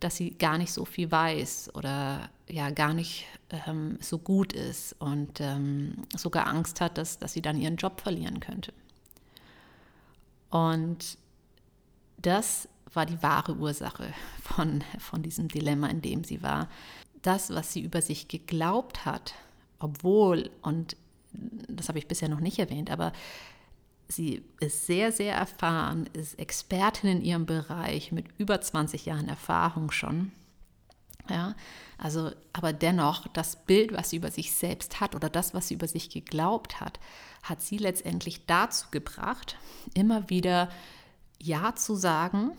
dass 0.00 0.16
sie 0.16 0.30
gar 0.30 0.58
nicht 0.58 0.72
so 0.72 0.84
viel 0.84 1.10
weiß 1.10 1.74
oder 1.74 2.30
ja 2.48 2.70
gar 2.70 2.94
nicht 2.94 3.26
ähm, 3.50 3.98
so 4.00 4.18
gut 4.18 4.52
ist 4.52 4.94
und 5.00 5.40
ähm, 5.40 6.04
sogar 6.16 6.46
Angst 6.46 6.80
hat, 6.80 6.98
dass, 6.98 7.18
dass 7.18 7.32
sie 7.32 7.42
dann 7.42 7.60
ihren 7.60 7.76
Job 7.76 8.00
verlieren 8.00 8.40
könnte. 8.40 8.72
Und 10.50 11.18
das 12.18 12.68
war 12.94 13.06
die 13.06 13.22
wahre 13.22 13.56
Ursache 13.56 14.14
von, 14.42 14.82
von 14.98 15.22
diesem 15.22 15.48
Dilemma, 15.48 15.88
in 15.88 16.00
dem 16.00 16.24
sie 16.24 16.42
war. 16.42 16.68
Das, 17.22 17.50
was 17.50 17.72
sie 17.72 17.80
über 17.82 18.00
sich 18.00 18.28
geglaubt 18.28 19.04
hat, 19.04 19.34
obwohl, 19.78 20.50
und 20.62 20.96
das 21.32 21.88
habe 21.88 21.98
ich 21.98 22.08
bisher 22.08 22.28
noch 22.28 22.40
nicht 22.40 22.58
erwähnt, 22.58 22.90
aber 22.90 23.12
sie 24.08 24.42
ist 24.60 24.86
sehr, 24.86 25.12
sehr 25.12 25.34
erfahren, 25.34 26.08
ist 26.14 26.38
Expertin 26.38 27.10
in 27.10 27.22
ihrem 27.22 27.46
Bereich 27.46 28.10
mit 28.12 28.26
über 28.38 28.60
20 28.60 29.06
Jahren 29.06 29.28
Erfahrung 29.28 29.90
schon. 29.90 30.32
Ja, 31.28 31.54
also, 31.98 32.30
aber 32.54 32.72
dennoch, 32.72 33.26
das 33.28 33.56
Bild, 33.66 33.92
was 33.92 34.10
sie 34.10 34.16
über 34.16 34.30
sich 34.30 34.52
selbst 34.52 35.00
hat 35.00 35.14
oder 35.14 35.28
das, 35.28 35.52
was 35.52 35.68
sie 35.68 35.74
über 35.74 35.86
sich 35.86 36.08
geglaubt 36.08 36.80
hat, 36.80 36.98
hat 37.42 37.60
sie 37.60 37.76
letztendlich 37.76 38.46
dazu 38.46 38.86
gebracht, 38.90 39.56
immer 39.92 40.30
wieder 40.30 40.70
Ja 41.38 41.74
zu 41.74 41.94
sagen 41.96 42.52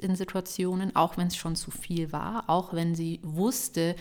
in 0.00 0.16
Situationen, 0.16 0.96
auch 0.96 1.16
wenn 1.16 1.28
es 1.28 1.36
schon 1.36 1.54
zu 1.56 1.70
viel 1.70 2.12
war, 2.12 2.48
auch 2.48 2.72
wenn 2.72 2.94
sie 2.94 3.20
wusste, 3.22 3.94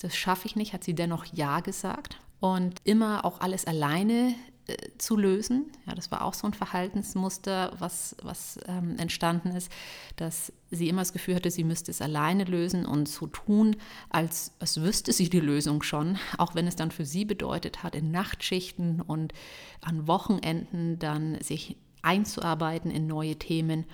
das 0.00 0.16
schaffe 0.16 0.46
ich 0.46 0.56
nicht, 0.56 0.72
hat 0.72 0.84
sie 0.84 0.94
dennoch 0.94 1.24
Ja 1.26 1.60
gesagt 1.60 2.18
und 2.40 2.80
immer 2.84 3.24
auch 3.24 3.40
alles 3.40 3.66
alleine 3.66 4.34
äh, 4.66 4.76
zu 4.96 5.16
lösen. 5.16 5.72
Ja, 5.86 5.94
das 5.94 6.10
war 6.10 6.24
auch 6.24 6.32
so 6.32 6.46
ein 6.46 6.54
Verhaltensmuster, 6.54 7.74
was, 7.78 8.16
was 8.22 8.58
ähm, 8.66 8.96
entstanden 8.98 9.50
ist, 9.50 9.70
dass 10.16 10.52
sie 10.70 10.88
immer 10.88 11.02
das 11.02 11.12
Gefühl 11.12 11.34
hatte, 11.34 11.50
sie 11.50 11.64
müsste 11.64 11.90
es 11.90 12.00
alleine 12.00 12.44
lösen 12.44 12.86
und 12.86 13.06
so 13.06 13.26
tun, 13.26 13.76
als, 14.08 14.52
als 14.60 14.80
wüsste 14.80 15.12
sie 15.12 15.28
die 15.28 15.40
Lösung 15.40 15.82
schon, 15.82 16.18
auch 16.38 16.54
wenn 16.54 16.66
es 16.66 16.76
dann 16.76 16.90
für 16.90 17.04
sie 17.04 17.26
bedeutet 17.26 17.82
hat, 17.82 17.94
in 17.94 18.10
Nachtschichten 18.10 19.02
und 19.02 19.34
an 19.82 20.06
Wochenenden 20.06 20.98
dann 20.98 21.38
sich 21.42 21.76
einzuarbeiten 22.04 22.90
in 22.90 23.06
neue 23.06 23.36
Themen 23.36 23.84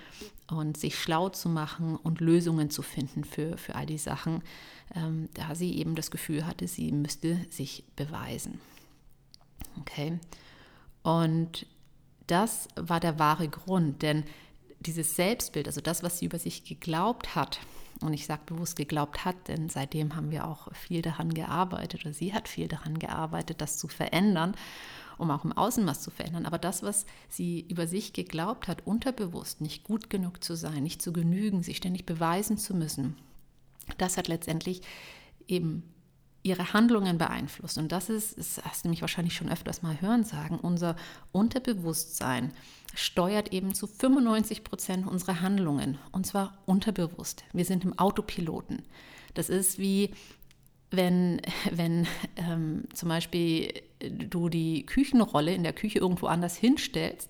und 0.49 0.77
sich 0.77 0.99
schlau 0.99 1.29
zu 1.29 1.49
machen 1.49 1.95
und 1.95 2.19
Lösungen 2.19 2.69
zu 2.69 2.81
finden 2.81 3.23
für, 3.23 3.57
für 3.57 3.75
all 3.75 3.85
die 3.85 3.97
Sachen, 3.97 4.43
ähm, 4.95 5.29
da 5.33 5.55
sie 5.55 5.77
eben 5.77 5.95
das 5.95 6.11
Gefühl 6.11 6.45
hatte, 6.45 6.67
sie 6.67 6.91
müsste 6.91 7.37
sich 7.49 7.83
beweisen. 7.95 8.59
Okay. 9.79 10.19
Und 11.03 11.65
das 12.27 12.67
war 12.75 12.99
der 12.99 13.17
wahre 13.17 13.47
Grund, 13.47 14.01
denn 14.01 14.23
dieses 14.79 15.15
Selbstbild, 15.15 15.67
also 15.67 15.81
das, 15.81 16.03
was 16.03 16.19
sie 16.19 16.25
über 16.25 16.39
sich 16.39 16.63
geglaubt 16.63 17.35
hat, 17.35 17.59
und 18.01 18.13
ich 18.13 18.25
sage 18.25 18.41
bewusst 18.47 18.75
geglaubt 18.75 19.25
hat, 19.25 19.47
denn 19.47 19.69
seitdem 19.69 20.15
haben 20.15 20.31
wir 20.31 20.47
auch 20.47 20.73
viel 20.73 21.01
daran 21.01 21.33
gearbeitet, 21.33 22.01
oder 22.01 22.13
sie 22.13 22.33
hat 22.33 22.47
viel 22.47 22.67
daran 22.67 22.97
gearbeitet, 22.97 23.61
das 23.61 23.77
zu 23.77 23.87
verändern, 23.87 24.55
um 25.21 25.31
auch 25.31 25.45
im 25.45 25.53
Außen 25.53 25.85
was 25.85 26.01
zu 26.01 26.11
verändern. 26.11 26.45
Aber 26.45 26.57
das, 26.57 26.83
was 26.83 27.05
sie 27.29 27.65
über 27.69 27.87
sich 27.87 28.11
geglaubt 28.11 28.67
hat, 28.67 28.85
unterbewusst, 28.85 29.61
nicht 29.61 29.83
gut 29.83 30.09
genug 30.09 30.43
zu 30.43 30.55
sein, 30.55 30.83
nicht 30.83 31.01
zu 31.01 31.13
genügen, 31.13 31.63
sich 31.63 31.77
ständig 31.77 32.05
beweisen 32.05 32.57
zu 32.57 32.73
müssen, 32.73 33.15
das 33.97 34.17
hat 34.17 34.27
letztendlich 34.27 34.81
eben 35.47 35.83
ihre 36.43 36.73
Handlungen 36.73 37.17
beeinflusst. 37.17 37.77
Und 37.77 37.91
das 37.91 38.09
ist, 38.09 38.37
das 38.37 38.61
hast 38.63 38.85
du 38.85 38.89
mich 38.89 39.01
wahrscheinlich 39.01 39.35
schon 39.35 39.51
öfters 39.51 39.83
mal 39.83 40.01
hören 40.01 40.23
sagen, 40.23 40.57
unser 40.59 40.95
Unterbewusstsein 41.31 42.51
steuert 42.95 43.53
eben 43.53 43.75
zu 43.75 43.85
95 43.85 44.63
Prozent 44.63 45.07
unsere 45.07 45.41
Handlungen. 45.41 45.99
Und 46.11 46.25
zwar 46.25 46.57
unterbewusst. 46.65 47.43
Wir 47.53 47.65
sind 47.65 47.85
im 47.85 47.97
Autopiloten. 47.99 48.81
Das 49.35 49.49
ist 49.49 49.77
wie 49.77 50.11
wenn, 50.91 51.41
wenn 51.71 52.07
ähm, 52.37 52.83
zum 52.93 53.09
Beispiel 53.09 53.73
du 53.99 54.49
die 54.49 54.85
Küchenrolle 54.85 55.53
in 55.53 55.63
der 55.63 55.73
Küche 55.73 55.99
irgendwo 55.99 56.27
anders 56.27 56.55
hinstellst 56.55 57.29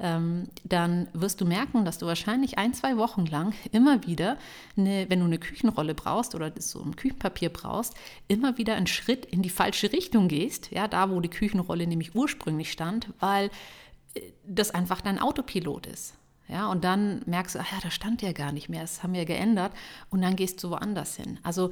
ähm, 0.00 0.48
dann 0.64 1.08
wirst 1.12 1.40
du 1.40 1.44
merken, 1.44 1.84
dass 1.84 1.98
du 1.98 2.06
wahrscheinlich 2.06 2.58
ein, 2.58 2.72
zwei 2.72 2.96
Wochen 2.96 3.26
lang 3.26 3.52
immer 3.70 4.06
wieder, 4.06 4.38
eine, 4.76 5.08
wenn 5.10 5.20
du 5.20 5.26
eine 5.26 5.38
Küchenrolle 5.38 5.94
brauchst 5.94 6.34
oder 6.34 6.52
so 6.58 6.82
ein 6.82 6.96
Küchenpapier 6.96 7.50
brauchst, 7.50 7.94
immer 8.26 8.56
wieder 8.56 8.74
einen 8.76 8.86
Schritt 8.86 9.26
in 9.26 9.42
die 9.42 9.50
falsche 9.50 9.92
Richtung 9.92 10.28
gehst, 10.28 10.70
ja, 10.70 10.88
da 10.88 11.10
wo 11.10 11.20
die 11.20 11.28
Küchenrolle 11.28 11.86
nämlich 11.86 12.14
ursprünglich 12.14 12.72
stand, 12.72 13.12
weil 13.20 13.50
äh, 14.14 14.22
das 14.46 14.70
einfach 14.70 15.02
dein 15.02 15.18
Autopilot 15.18 15.86
ist. 15.86 16.14
Ja, 16.48 16.68
und 16.68 16.82
dann 16.82 17.22
merkst 17.26 17.54
du, 17.54 17.60
ach 17.60 17.70
ja, 17.70 17.78
da 17.80 17.90
stand 17.92 18.22
ja 18.22 18.32
gar 18.32 18.50
nicht 18.50 18.68
mehr, 18.68 18.80
das 18.80 19.04
haben 19.04 19.12
wir 19.12 19.24
geändert 19.24 19.72
und 20.08 20.20
dann 20.22 20.34
gehst 20.34 20.64
du 20.64 20.70
woanders 20.70 21.14
hin. 21.14 21.38
Also 21.44 21.70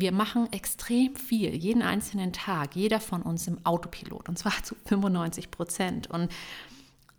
wir 0.00 0.12
machen 0.12 0.52
extrem 0.52 1.16
viel, 1.16 1.54
jeden 1.54 1.82
einzelnen 1.82 2.32
Tag, 2.32 2.76
jeder 2.76 3.00
von 3.00 3.22
uns 3.22 3.46
im 3.46 3.64
Autopilot 3.64 4.28
und 4.28 4.38
zwar 4.38 4.52
zu 4.62 4.74
95 4.86 5.50
Prozent. 5.50 6.08
Und 6.08 6.30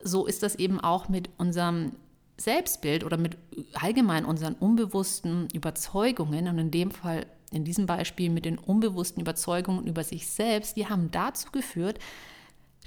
so 0.02 0.26
ist 0.26 0.44
das 0.44 0.56
eben 0.56 0.80
auch 0.80 1.10
mit 1.10 1.30
unserem 1.38 1.92
Selbstbild 2.38 3.04
oder 3.04 3.18
mit 3.18 3.38
allgemein 3.74 4.26
unseren 4.26 4.54
unbewussten 4.54 5.50
Überzeugungen 5.54 6.48
und 6.48 6.58
in 6.58 6.72
dem 6.72 6.92
Fall, 6.92 7.26
in 7.52 7.66
diesem 7.66 7.86
Beispiel 7.86 8.30
mit 8.30 8.46
den 8.46 8.58
unbewussten 8.58 9.22
Überzeugungen 9.22 9.86
über 9.86 10.04
sich 10.04 10.28
selbst, 10.28 10.78
die 10.78 10.88
haben 10.88 11.12
dazu 11.12 11.52
geführt, 11.52 12.00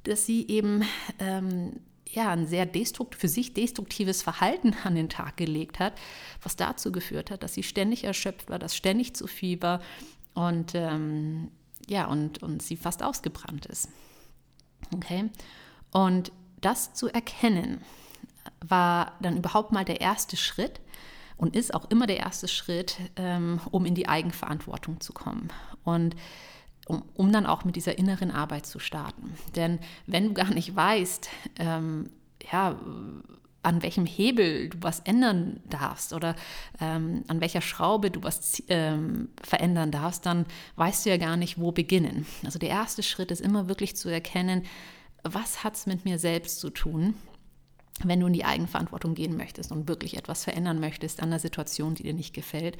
dass 0.04 0.24
sie 0.24 0.46
eben 0.48 0.82
ähm, 1.18 1.80
ja, 2.12 2.30
ein 2.30 2.46
sehr 2.46 2.66
destrukt, 2.66 3.14
für 3.14 3.28
sich 3.28 3.54
destruktives 3.54 4.22
Verhalten 4.22 4.74
an 4.84 4.94
den 4.94 5.08
Tag 5.08 5.36
gelegt 5.36 5.78
hat, 5.78 5.94
was 6.42 6.56
dazu 6.56 6.92
geführt 6.92 7.30
hat, 7.30 7.42
dass 7.42 7.54
sie 7.54 7.62
ständig 7.62 8.04
erschöpft 8.04 8.50
war, 8.50 8.58
dass 8.58 8.76
ständig 8.76 9.14
zu 9.14 9.26
viel 9.26 9.60
war 9.62 9.80
und 10.34 10.74
ähm, 10.74 11.50
ja, 11.88 12.06
und, 12.06 12.42
und 12.42 12.62
sie 12.62 12.76
fast 12.76 13.02
ausgebrannt 13.02 13.66
ist. 13.66 13.88
Okay? 14.94 15.30
Und 15.90 16.32
das 16.60 16.94
zu 16.94 17.08
erkennen, 17.08 17.82
war 18.60 19.16
dann 19.20 19.36
überhaupt 19.36 19.72
mal 19.72 19.84
der 19.84 20.00
erste 20.00 20.36
Schritt 20.36 20.80
und 21.36 21.56
ist 21.56 21.74
auch 21.74 21.90
immer 21.90 22.06
der 22.06 22.18
erste 22.18 22.46
Schritt, 22.46 22.98
ähm, 23.16 23.60
um 23.70 23.84
in 23.84 23.94
die 23.94 24.08
Eigenverantwortung 24.08 25.00
zu 25.00 25.12
kommen. 25.12 25.48
Und 25.82 26.14
um, 26.86 27.02
um, 27.14 27.32
dann 27.32 27.46
auch 27.46 27.64
mit 27.64 27.76
dieser 27.76 27.98
inneren 27.98 28.30
Arbeit 28.30 28.66
zu 28.66 28.78
starten. 28.78 29.34
Denn 29.54 29.78
wenn 30.06 30.28
du 30.28 30.34
gar 30.34 30.52
nicht 30.52 30.74
weißt, 30.74 31.28
ähm, 31.58 32.10
ja, 32.50 32.76
an 33.62 33.82
welchem 33.82 34.06
Hebel 34.06 34.70
du 34.70 34.78
was 34.80 35.00
ändern 35.00 35.60
darfst 35.68 36.12
oder 36.12 36.34
ähm, 36.80 37.22
an 37.28 37.40
welcher 37.40 37.60
Schraube 37.60 38.10
du 38.10 38.22
was 38.22 38.62
ähm, 38.68 39.28
verändern 39.42 39.90
darfst, 39.90 40.26
dann 40.26 40.46
weißt 40.76 41.06
du 41.06 41.10
ja 41.10 41.16
gar 41.16 41.36
nicht, 41.36 41.58
wo 41.58 41.70
beginnen. 41.70 42.26
Also 42.44 42.58
der 42.58 42.70
erste 42.70 43.02
Schritt 43.02 43.30
ist 43.30 43.40
immer 43.40 43.68
wirklich 43.68 43.96
zu 43.96 44.08
erkennen, 44.08 44.64
was 45.22 45.62
hat 45.62 45.76
es 45.76 45.86
mit 45.86 46.04
mir 46.04 46.18
selbst 46.18 46.58
zu 46.58 46.70
tun, 46.70 47.14
wenn 48.02 48.18
du 48.18 48.26
in 48.26 48.32
die 48.32 48.44
Eigenverantwortung 48.44 49.14
gehen 49.14 49.36
möchtest 49.36 49.70
und 49.70 49.88
wirklich 49.88 50.16
etwas 50.16 50.44
verändern 50.44 50.80
möchtest 50.80 51.22
an 51.22 51.30
der 51.30 51.38
Situation, 51.38 51.94
die 51.94 52.02
dir 52.02 52.14
nicht 52.14 52.34
gefällt. 52.34 52.76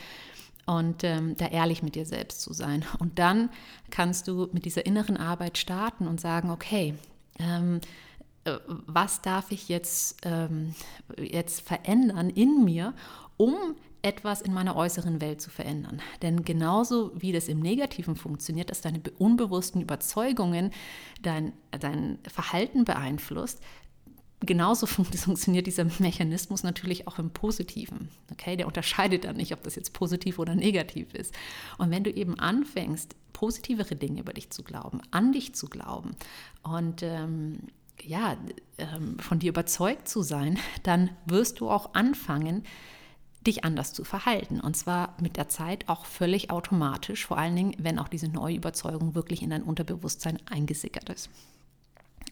Und 0.64 1.02
ähm, 1.02 1.36
da 1.36 1.46
ehrlich 1.46 1.82
mit 1.82 1.96
dir 1.96 2.06
selbst 2.06 2.40
zu 2.40 2.52
sein. 2.52 2.84
Und 2.98 3.18
dann 3.18 3.50
kannst 3.90 4.28
du 4.28 4.48
mit 4.52 4.64
dieser 4.64 4.86
inneren 4.86 5.16
Arbeit 5.16 5.58
starten 5.58 6.06
und 6.06 6.20
sagen, 6.20 6.50
okay, 6.50 6.94
ähm, 7.38 7.80
äh, 8.44 8.58
was 8.66 9.22
darf 9.22 9.50
ich 9.50 9.68
jetzt, 9.68 10.18
ähm, 10.24 10.74
jetzt 11.18 11.62
verändern 11.62 12.30
in 12.30 12.64
mir, 12.64 12.94
um 13.36 13.54
etwas 14.02 14.42
in 14.42 14.52
meiner 14.52 14.74
äußeren 14.74 15.20
Welt 15.20 15.40
zu 15.40 15.48
verändern. 15.48 16.02
Denn 16.22 16.44
genauso 16.44 17.12
wie 17.14 17.32
das 17.32 17.46
im 17.46 17.60
Negativen 17.60 18.16
funktioniert, 18.16 18.70
dass 18.70 18.80
deine 18.80 19.00
unbewussten 19.18 19.80
Überzeugungen 19.80 20.72
dein, 21.22 21.52
dein 21.70 22.18
Verhalten 22.26 22.84
beeinflusst, 22.84 23.62
genauso 24.44 24.86
funktioniert 25.16 25.66
dieser 25.66 25.84
Mechanismus 25.98 26.62
natürlich 26.62 27.08
auch 27.08 27.18
im 27.18 27.30
Positiven. 27.30 28.08
Okay, 28.30 28.56
der 28.56 28.66
unterscheidet 28.66 29.24
dann 29.24 29.36
nicht, 29.36 29.52
ob 29.52 29.62
das 29.62 29.76
jetzt 29.76 29.92
positiv 29.92 30.38
oder 30.38 30.54
negativ 30.54 31.14
ist. 31.14 31.34
Und 31.78 31.90
wenn 31.90 32.04
du 32.04 32.10
eben 32.10 32.38
anfängst, 32.38 33.14
positivere 33.32 33.96
Dinge 33.96 34.20
über 34.20 34.32
dich 34.32 34.50
zu 34.50 34.62
glauben, 34.62 35.00
an 35.10 35.32
dich 35.32 35.54
zu 35.54 35.68
glauben 35.68 36.14
und 36.62 37.02
ähm, 37.02 37.58
ja, 38.04 38.36
ähm, 38.78 39.18
von 39.18 39.38
dir 39.38 39.50
überzeugt 39.50 40.08
zu 40.08 40.22
sein, 40.22 40.58
dann 40.82 41.10
wirst 41.26 41.60
du 41.60 41.70
auch 41.70 41.94
anfangen, 41.94 42.64
dich 43.46 43.64
anders 43.64 43.92
zu 43.92 44.04
verhalten. 44.04 44.60
Und 44.60 44.76
zwar 44.76 45.16
mit 45.20 45.36
der 45.36 45.48
Zeit 45.48 45.88
auch 45.88 46.04
völlig 46.04 46.50
automatisch, 46.50 47.26
vor 47.26 47.38
allen 47.38 47.56
Dingen, 47.56 47.74
wenn 47.78 47.98
auch 47.98 48.08
diese 48.08 48.28
neue 48.28 48.56
Überzeugung 48.56 49.16
wirklich 49.16 49.42
in 49.42 49.50
dein 49.50 49.64
Unterbewusstsein 49.64 50.38
eingesickert 50.46 51.08
ist. 51.10 51.28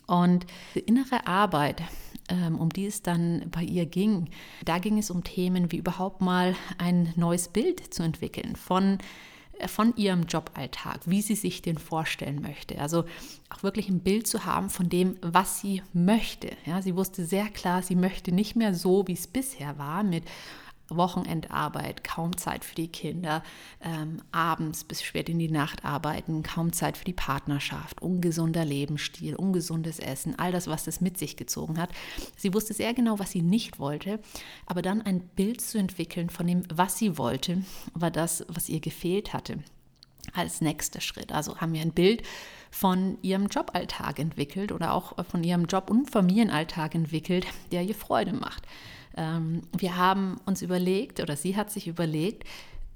Und 0.07 0.47
die 0.75 0.81
innere 0.81 1.27
Arbeit, 1.27 1.83
ähm, 2.29 2.59
um 2.59 2.71
die 2.71 2.87
es 2.87 3.03
dann 3.03 3.49
bei 3.51 3.63
ihr 3.63 3.87
ging, 3.87 4.29
da 4.65 4.79
ging 4.79 4.99
es 4.99 5.11
um 5.11 5.25
Themen 5.25 5.71
wie 5.73 5.77
überhaupt 5.77 6.21
mal 6.21 6.57
ein 6.79 7.13
neues 7.17 7.49
Bild 7.49 7.93
zu 7.93 8.03
entwickeln 8.03 8.57
von 8.57 8.99
äh, 9.59 9.69
von 9.69 9.95
ihrem 9.97 10.25
Joballtag, 10.25 11.01
wie 11.07 11.23
sie 11.23 11.35
sich 11.35 11.63
den 11.63 11.79
vorstellen 11.79 12.43
möchte. 12.43 12.81
Also 12.81 13.05
auch 13.51 13.63
wirklich 13.63 13.89
ein 13.89 14.01
Bild 14.01 14.27
zu 14.27 14.45
haben 14.45 14.71
von 14.71 14.89
dem, 14.89 15.17
was 15.23 15.61
sie 15.61 15.83
möchte. 15.93 16.51
Ja, 16.67 16.83
sie 16.83 16.97
wusste 16.97 17.25
sehr 17.25 17.49
klar, 17.49 17.83
sie 17.83 17.97
möchte 17.97 18.33
nicht 18.33 18.57
mehr 18.57 18.75
so, 18.75 19.07
wie 19.07 19.13
es 19.13 19.27
bisher 19.27 19.79
war, 19.79 20.03
mit 20.03 20.25
Wochenendarbeit, 20.91 22.05
kaum 22.05 22.37
Zeit 22.37 22.65
für 22.65 22.75
die 22.75 22.89
Kinder, 22.89 23.43
ähm, 23.81 24.23
abends 24.33 24.85
bis 24.85 25.03
spät 25.03 25.29
in 25.29 25.39
die 25.39 25.51
Nacht 25.51 25.85
arbeiten, 25.85 26.43
kaum 26.43 26.73
Zeit 26.73 26.97
für 26.97 27.05
die 27.05 27.13
Partnerschaft, 27.13 28.03
ungesunder 28.03 28.65
Lebensstil, 28.65 29.35
ungesundes 29.35 29.99
Essen, 29.99 30.39
all 30.39 30.53
das, 30.53 30.67
was 30.67 30.85
das 30.85 31.01
mit 31.01 31.19
sich 31.19 31.37
gezogen 31.37 31.79
hat. 31.79 31.91
Sie 32.37 32.55
wusste 32.55 32.75
sehr 32.75 32.95
genau, 32.95 33.19
was 33.19 33.31
sie 33.31 33.43
nicht 33.43 33.79
wollte, 33.79 34.21
aber 34.67 34.83
dann 34.83 35.03
ein 35.03 35.21
Bild 35.21 35.61
zu 35.61 35.79
entwickeln 35.79 36.31
von 36.31 36.47
dem, 36.47 36.63
was 36.73 36.99
sie 36.99 37.19
wollte, 37.19 37.63
war 37.95 38.11
das, 38.11 38.45
was 38.49 38.69
ihr 38.69 38.81
gefehlt 38.81 39.33
hatte 39.33 39.59
als 40.35 40.61
nächster 40.61 41.01
Schritt. 41.01 41.33
Also 41.33 41.59
haben 41.59 41.73
wir 41.73 41.81
ein 41.81 41.93
Bild 41.93 42.23
von 42.71 43.19
ihrem 43.23 43.47
Joballtag 43.47 44.19
entwickelt 44.19 44.73
oder 44.73 44.95
auch 44.95 45.15
von 45.27 45.43
ihrem 45.43 45.67
Job- 45.67 45.91
und 45.91 46.11
Familienalltag 46.11 46.95
entwickelt, 46.95 47.47
der 47.73 47.83
ihr 47.83 47.95
Freude 47.95 48.33
macht. 48.33 48.67
Ähm, 49.17 49.63
wir 49.77 49.97
haben 49.97 50.41
uns 50.47 50.63
überlegt, 50.63 51.21
oder 51.21 51.37
sie 51.37 51.57
hat 51.57 51.71
sich 51.71 51.89
überlegt, 51.89 52.45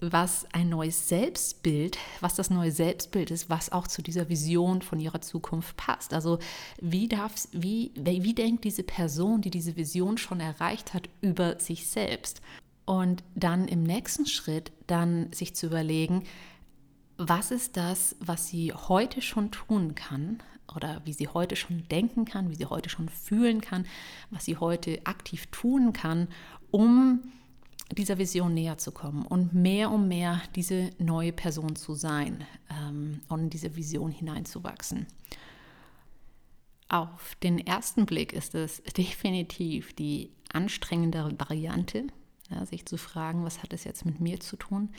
was 0.01 0.47
ein 0.53 0.69
neues 0.69 1.09
Selbstbild, 1.09 1.99
was 2.21 2.35
das 2.35 2.51
neue 2.51 2.73
Selbstbild 2.73 3.31
ist, 3.31 3.49
was 3.49 3.73
auch 3.73 3.87
zu 3.87 4.03
dieser 4.03 4.29
Vision 4.29 4.83
von 4.83 5.01
ihrer 5.01 5.21
Zukunft 5.21 5.77
passt. 5.77 6.13
Also 6.13 6.39
wie, 6.81 7.09
darf, 7.09 7.35
wie, 7.53 7.93
wie 7.95 8.35
denkt 8.35 8.65
diese 8.65 8.83
Person, 8.83 9.41
die 9.41 9.51
diese 9.51 9.77
Vision 9.77 10.19
schon 10.19 10.41
erreicht 10.41 10.95
hat, 10.95 11.09
über 11.21 11.59
sich 11.61 11.87
selbst? 11.89 12.41
Und 12.85 13.23
dann 13.35 13.67
im 13.69 13.83
nächsten 13.83 14.27
Schritt 14.27 14.73
dann 14.87 15.33
sich 15.33 15.55
zu 15.55 15.67
überlegen, 15.67 16.25
was 17.17 17.51
ist 17.51 17.77
das, 17.77 18.17
was 18.21 18.49
sie 18.49 18.73
heute 18.73 19.23
schon 19.23 19.53
tun 19.53 19.95
kann 19.95 20.43
oder 20.75 21.03
wie 21.05 21.13
sie 21.13 21.29
heute 21.29 21.57
schon 21.57 21.87
denken 21.89 22.25
kann, 22.25 22.51
wie 22.51 22.55
sie 22.55 22.67
heute 22.67 22.89
schon 22.89 23.09
fühlen 23.09 23.61
kann, 23.61 23.87
was 24.31 24.45
sie 24.45 24.57
heute 24.57 25.01
aktiv 25.05 25.47
tun 25.47 25.93
kann, 25.93 26.29
um 26.71 27.21
dieser 27.93 28.19
Vision 28.19 28.55
näher 28.55 28.79
zu 28.79 28.93
kommen 28.93 29.27
und 29.27 29.53
mehr 29.53 29.91
und 29.91 30.09
mehr 30.09 30.43
diese 30.57 30.91
neue 30.99 31.33
Person 31.33 31.77
zu 31.77 31.95
sein 31.95 32.47
ähm, 32.71 33.21
und 33.29 33.41
in 33.41 33.51
diese 33.51 33.77
Vision 33.77 34.11
hineinzuwachsen. 34.11 35.07
Auf 36.89 37.35
den 37.43 37.59
ersten 37.59 38.07
Blick 38.07 38.33
ist 38.33 38.55
es 38.55 38.83
definitiv 38.97 39.95
die 39.95 40.31
anstrengendere 40.53 41.39
Variante, 41.39 42.07
ja, 42.51 42.65
sich 42.67 42.87
zu 42.87 42.97
fragen, 42.97 43.45
was 43.45 43.63
hat 43.63 43.73
es 43.73 43.85
jetzt 43.85 44.05
mit 44.05 44.21
mir 44.21 44.41
zu 44.41 44.57
tun. 44.57 44.91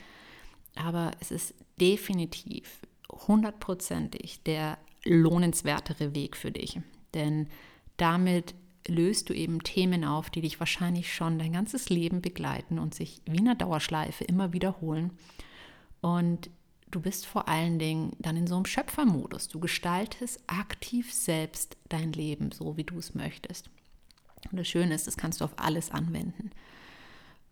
Aber 0.74 1.12
es 1.20 1.30
ist 1.30 1.54
definitiv 1.80 2.82
hundertprozentig 3.10 4.42
der 4.42 4.78
lohnenswertere 5.06 6.14
Weg 6.14 6.36
für 6.36 6.50
dich. 6.50 6.80
Denn 7.14 7.48
damit 7.96 8.54
löst 8.88 9.28
du 9.28 9.34
eben 9.34 9.62
Themen 9.62 10.04
auf, 10.04 10.30
die 10.30 10.40
dich 10.40 10.60
wahrscheinlich 10.60 11.12
schon 11.12 11.38
dein 11.38 11.52
ganzes 11.52 11.88
Leben 11.88 12.22
begleiten 12.22 12.78
und 12.78 12.94
sich 12.94 13.20
wie 13.26 13.38
eine 13.38 13.56
Dauerschleife 13.56 14.24
immer 14.24 14.52
wiederholen. 14.52 15.12
Und 16.00 16.50
du 16.90 17.00
bist 17.00 17.26
vor 17.26 17.48
allen 17.48 17.78
Dingen 17.78 18.12
dann 18.18 18.36
in 18.36 18.46
so 18.46 18.56
einem 18.56 18.66
Schöpfermodus. 18.66 19.48
Du 19.48 19.58
gestaltest 19.58 20.42
aktiv 20.46 21.12
selbst 21.12 21.76
dein 21.88 22.12
Leben 22.12 22.52
so, 22.52 22.76
wie 22.76 22.84
du 22.84 22.98
es 22.98 23.14
möchtest. 23.14 23.70
Und 24.50 24.58
das 24.58 24.68
Schöne 24.68 24.94
ist, 24.94 25.06
das 25.06 25.16
kannst 25.16 25.40
du 25.40 25.44
auf 25.44 25.54
alles 25.56 25.90
anwenden. 25.90 26.50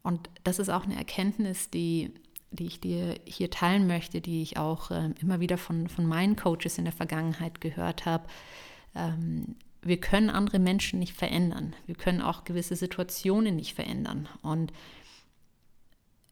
Und 0.03 0.31
das 0.45 0.59
ist 0.59 0.69
auch 0.69 0.85
eine 0.85 0.97
Erkenntnis, 0.97 1.71
die 1.71 2.13
die 2.51 2.67
ich 2.67 2.81
dir 2.81 3.19
hier 3.25 3.51
teilen 3.51 3.87
möchte, 3.87 4.21
die 4.21 4.43
ich 4.43 4.57
auch 4.57 4.91
äh, 4.91 5.11
immer 5.21 5.41
wieder 5.41 5.59
von, 5.59 5.89
von 5.89 6.07
meinen 6.07 6.37
Coaches 6.37 6.79
in 6.79 6.85
der 6.85 6.93
Vergangenheit 6.93 7.61
gehört 7.61 8.07
habe. 8.07 8.25
Ähm, 8.95 9.57
wir 9.83 10.01
können 10.01 10.31
andere 10.31 10.59
Menschen 10.59 10.99
nicht 10.99 11.15
verändern. 11.15 11.75
Wir 11.87 11.95
können 11.95 12.23
auch 12.23 12.45
gewisse 12.45 12.77
Situationen 12.77 13.57
nicht 13.57 13.75
verändern. 13.75 14.29
Und 14.43 14.73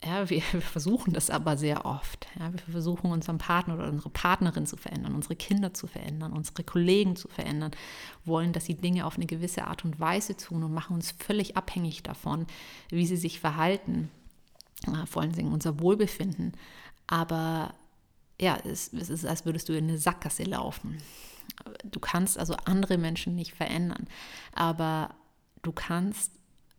ja, 0.04 0.28
wir, 0.30 0.42
wir 0.52 0.62
versuchen 0.62 1.12
das 1.12 1.30
aber 1.30 1.56
sehr 1.56 1.84
oft. 1.84 2.26
Ja, 2.38 2.52
wir 2.52 2.60
versuchen 2.60 3.10
unseren 3.10 3.38
Partner 3.38 3.74
oder 3.74 3.88
unsere 3.88 4.10
Partnerin 4.10 4.66
zu 4.66 4.76
verändern, 4.76 5.14
unsere 5.14 5.36
Kinder 5.36 5.74
zu 5.74 5.86
verändern, 5.86 6.32
unsere 6.32 6.64
Kollegen 6.64 7.16
zu 7.16 7.28
verändern, 7.28 7.72
wollen, 8.24 8.52
dass 8.52 8.64
sie 8.64 8.74
Dinge 8.74 9.06
auf 9.06 9.16
eine 9.16 9.26
gewisse 9.26 9.66
Art 9.66 9.84
und 9.84 10.00
Weise 10.00 10.36
tun 10.36 10.62
und 10.62 10.72
machen 10.72 10.94
uns 10.94 11.12
völlig 11.12 11.56
abhängig 11.56 12.02
davon, 12.02 12.46
wie 12.88 13.06
sie 13.06 13.16
sich 13.16 13.40
verhalten 13.40 14.10
vor 15.06 15.22
allen 15.22 15.32
Dingen 15.32 15.52
unser 15.52 15.80
Wohlbefinden. 15.80 16.52
Aber 17.06 17.74
ja, 18.40 18.58
es, 18.64 18.92
es 18.92 19.10
ist, 19.10 19.24
als 19.24 19.44
würdest 19.44 19.68
du 19.68 19.76
in 19.76 19.88
eine 19.88 19.98
Sackgasse 19.98 20.44
laufen. 20.44 20.98
Du 21.84 22.00
kannst 22.00 22.38
also 22.38 22.54
andere 22.64 22.98
Menschen 22.98 23.34
nicht 23.34 23.52
verändern, 23.52 24.06
aber 24.54 25.14
du 25.62 25.72
kannst 25.72 26.32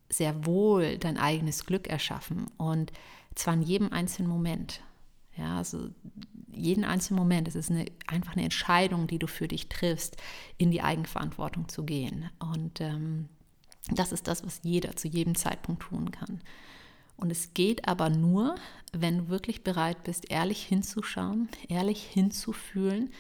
sehr 0.10 0.46
wohl 0.46 0.98
dein 0.98 1.18
eigenes 1.18 1.66
Glück 1.66 1.88
erschaffen 1.88 2.48
und 2.58 2.92
zwar 3.36 3.56
in 3.56 3.62
jedem 3.62 3.92
einzelnen 3.92 4.30
Moment. 4.30 4.82
Ja, 5.36 5.58
also 5.58 5.90
jeden 6.52 6.84
einzelnen 6.84 7.20
Moment. 7.20 7.48
Es 7.48 7.56
ist 7.56 7.72
eine, 7.72 7.86
einfach 8.08 8.34
eine 8.34 8.44
Entscheidung, 8.44 9.08
die 9.08 9.18
du 9.18 9.28
für 9.28 9.48
dich 9.48 9.70
triffst, 9.70 10.18
in 10.58 10.70
die 10.70 10.82
Eigenverantwortung 10.82 11.68
zu 11.70 11.84
gehen. 11.84 12.30
Und 12.40 12.82
ähm, 12.82 13.30
das 13.90 14.12
ist 14.12 14.28
das, 14.28 14.46
was 14.46 14.60
jeder 14.64 14.96
zu 14.96 15.08
jedem 15.08 15.36
Zeitpunkt 15.36 15.84
tun 15.84 16.12
kann. 16.12 16.42
Und 17.18 17.32
es 17.32 17.54
geht 17.54 17.88
aber 17.88 18.10
nur, 18.10 18.56
wenn 18.92 19.18
du 19.18 19.30
wirklich 19.30 19.64
bereit 19.64 20.04
bist, 20.04 20.30
ehrlich 20.32 20.64
hinzuschauen, 20.64 21.50
ehrlich 21.70 22.04
hinzufühlen, 22.04 23.12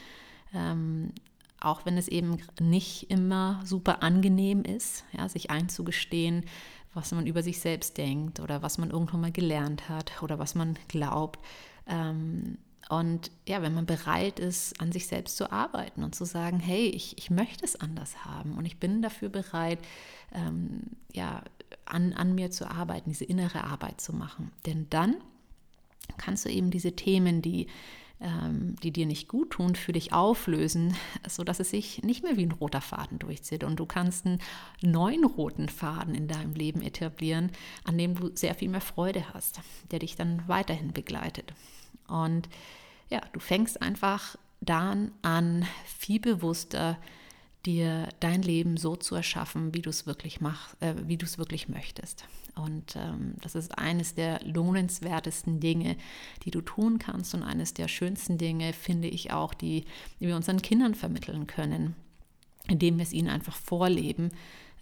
ähm, 0.53 1.12
auch 1.60 1.86
wenn 1.86 1.97
es 1.97 2.08
eben 2.08 2.38
nicht 2.60 3.10
immer 3.10 3.62
super 3.63 4.03
angenehm 4.03 4.63
ist, 4.63 5.06
ja, 5.17 5.29
sich 5.29 5.49
einzugestehen, 5.49 6.45
was 6.93 7.12
man 7.12 7.25
über 7.25 7.41
sich 7.41 7.60
selbst 7.60 7.97
denkt 7.97 8.39
oder 8.39 8.62
was 8.62 8.77
man 8.77 8.91
irgendwann 8.91 9.21
mal 9.21 9.32
gelernt 9.32 9.89
hat 9.89 10.21
oder 10.21 10.38
was 10.39 10.56
man 10.56 10.77
glaubt. 10.88 11.39
Ähm, 11.88 12.58
und 12.89 13.32
ja, 13.47 13.62
wenn 13.62 13.73
man 13.73 13.86
bereit 13.86 14.39
ist, 14.39 14.79
an 14.79 14.91
sich 14.91 15.08
selbst 15.08 15.38
zu 15.38 15.51
arbeiten 15.51 16.03
und 16.03 16.13
zu 16.15 16.25
sagen, 16.25 16.60
hey, 16.60 16.88
ich, 16.88 17.17
ich 17.17 17.29
möchte 17.29 17.65
es 17.65 17.79
anders 17.79 18.25
haben 18.25 18.58
und 18.58 18.65
ich 18.65 18.77
bin 18.77 19.01
dafür 19.01 19.29
bereit, 19.29 19.79
ähm, 20.34 20.82
ja, 21.12 21.43
an, 21.86 22.13
an 22.13 22.36
mir 22.36 22.52
zu 22.52 22.69
arbeiten, 22.69 23.10
diese 23.10 23.26
innere 23.26 23.63
Arbeit 23.63 24.02
zu 24.02 24.13
machen. 24.13 24.52
Denn 24.65 24.88
dann 24.89 25.15
kannst 26.17 26.46
du 26.46 26.50
eben 26.50 26.72
diese 26.72 26.96
Themen, 26.96 27.41
die, 27.41 27.67
ähm, 28.19 28.76
die 28.84 28.91
dir 28.91 29.06
nicht 29.06 29.28
gut 29.28 29.52
tun, 29.52 29.76
für 29.76 29.93
dich 29.93 30.13
auflösen, 30.13 30.96
sodass 31.28 31.60
es 31.60 31.69
sich 31.69 32.04
nicht 32.04 32.24
mehr 32.24 32.38
wie 32.38 32.46
ein 32.46 32.52
roter 32.52 32.82
Faden 32.82 33.19
durchzieht. 33.19 33.63
Und 33.63 33.80
du 33.80 33.86
kannst 33.86 34.26
einen 34.26 34.39
neuen 34.82 35.26
roten 35.26 35.69
Faden 35.69 36.15
in 36.15 36.28
deinem 36.28 36.54
Leben 36.54 36.82
etablieren, 36.82 37.52
an 37.84 37.98
dem 37.98 38.15
du 38.15 38.32
sehr 38.36 38.56
viel 38.56 38.69
mehr 38.69 38.82
Freude 38.82 39.34
hast, 39.34 39.60
der 39.91 40.00
dich 40.00 40.15
dann 40.15 40.48
weiterhin 40.48 40.93
begleitet. 40.93 41.54
Und 42.08 42.50
ja, 43.10 43.22
du 43.32 43.39
fängst 43.39 43.82
einfach 43.82 44.38
dann 44.62 45.12
an, 45.22 45.65
viel 45.86 46.19
bewusster 46.19 46.98
dir 47.65 48.10
dein 48.19 48.41
Leben 48.41 48.78
so 48.78 48.95
zu 48.95 49.15
erschaffen, 49.15 49.73
wie 49.73 49.82
du 49.82 49.89
es 49.89 50.06
wirklich 50.06 50.41
machst, 50.41 50.76
äh, 50.82 50.95
wie 51.08 51.17
du 51.17 51.26
es 51.26 51.38
wirklich 51.38 51.69
möchtest. 51.69 52.26
Und 52.56 52.95
ähm, 52.95 53.36
das 53.41 53.56
ist 53.56 53.78
eines 53.78 54.15
der 54.15 54.41
lohnenswertesten 54.43 55.60
Dinge, 55.60 55.95
die 56.43 56.52
du 56.52 56.62
tun 56.62 56.99
kannst 56.99 57.34
und 57.34 57.43
eines 57.43 57.73
der 57.73 57.88
schönsten 57.88 58.38
Dinge, 58.38 58.73
finde 58.73 59.08
ich 59.08 59.32
auch, 59.32 59.54
die, 59.54 59.86
die 60.19 60.28
wir 60.28 60.36
unseren 60.36 60.62
Kindern 60.62 60.93
vermitteln 60.93 61.47
können, 61.47 61.95
indem 62.67 62.97
wir 62.97 63.04
es 63.04 63.13
ihnen 63.13 63.30
einfach 63.30 63.56
vorleben, 63.56 64.30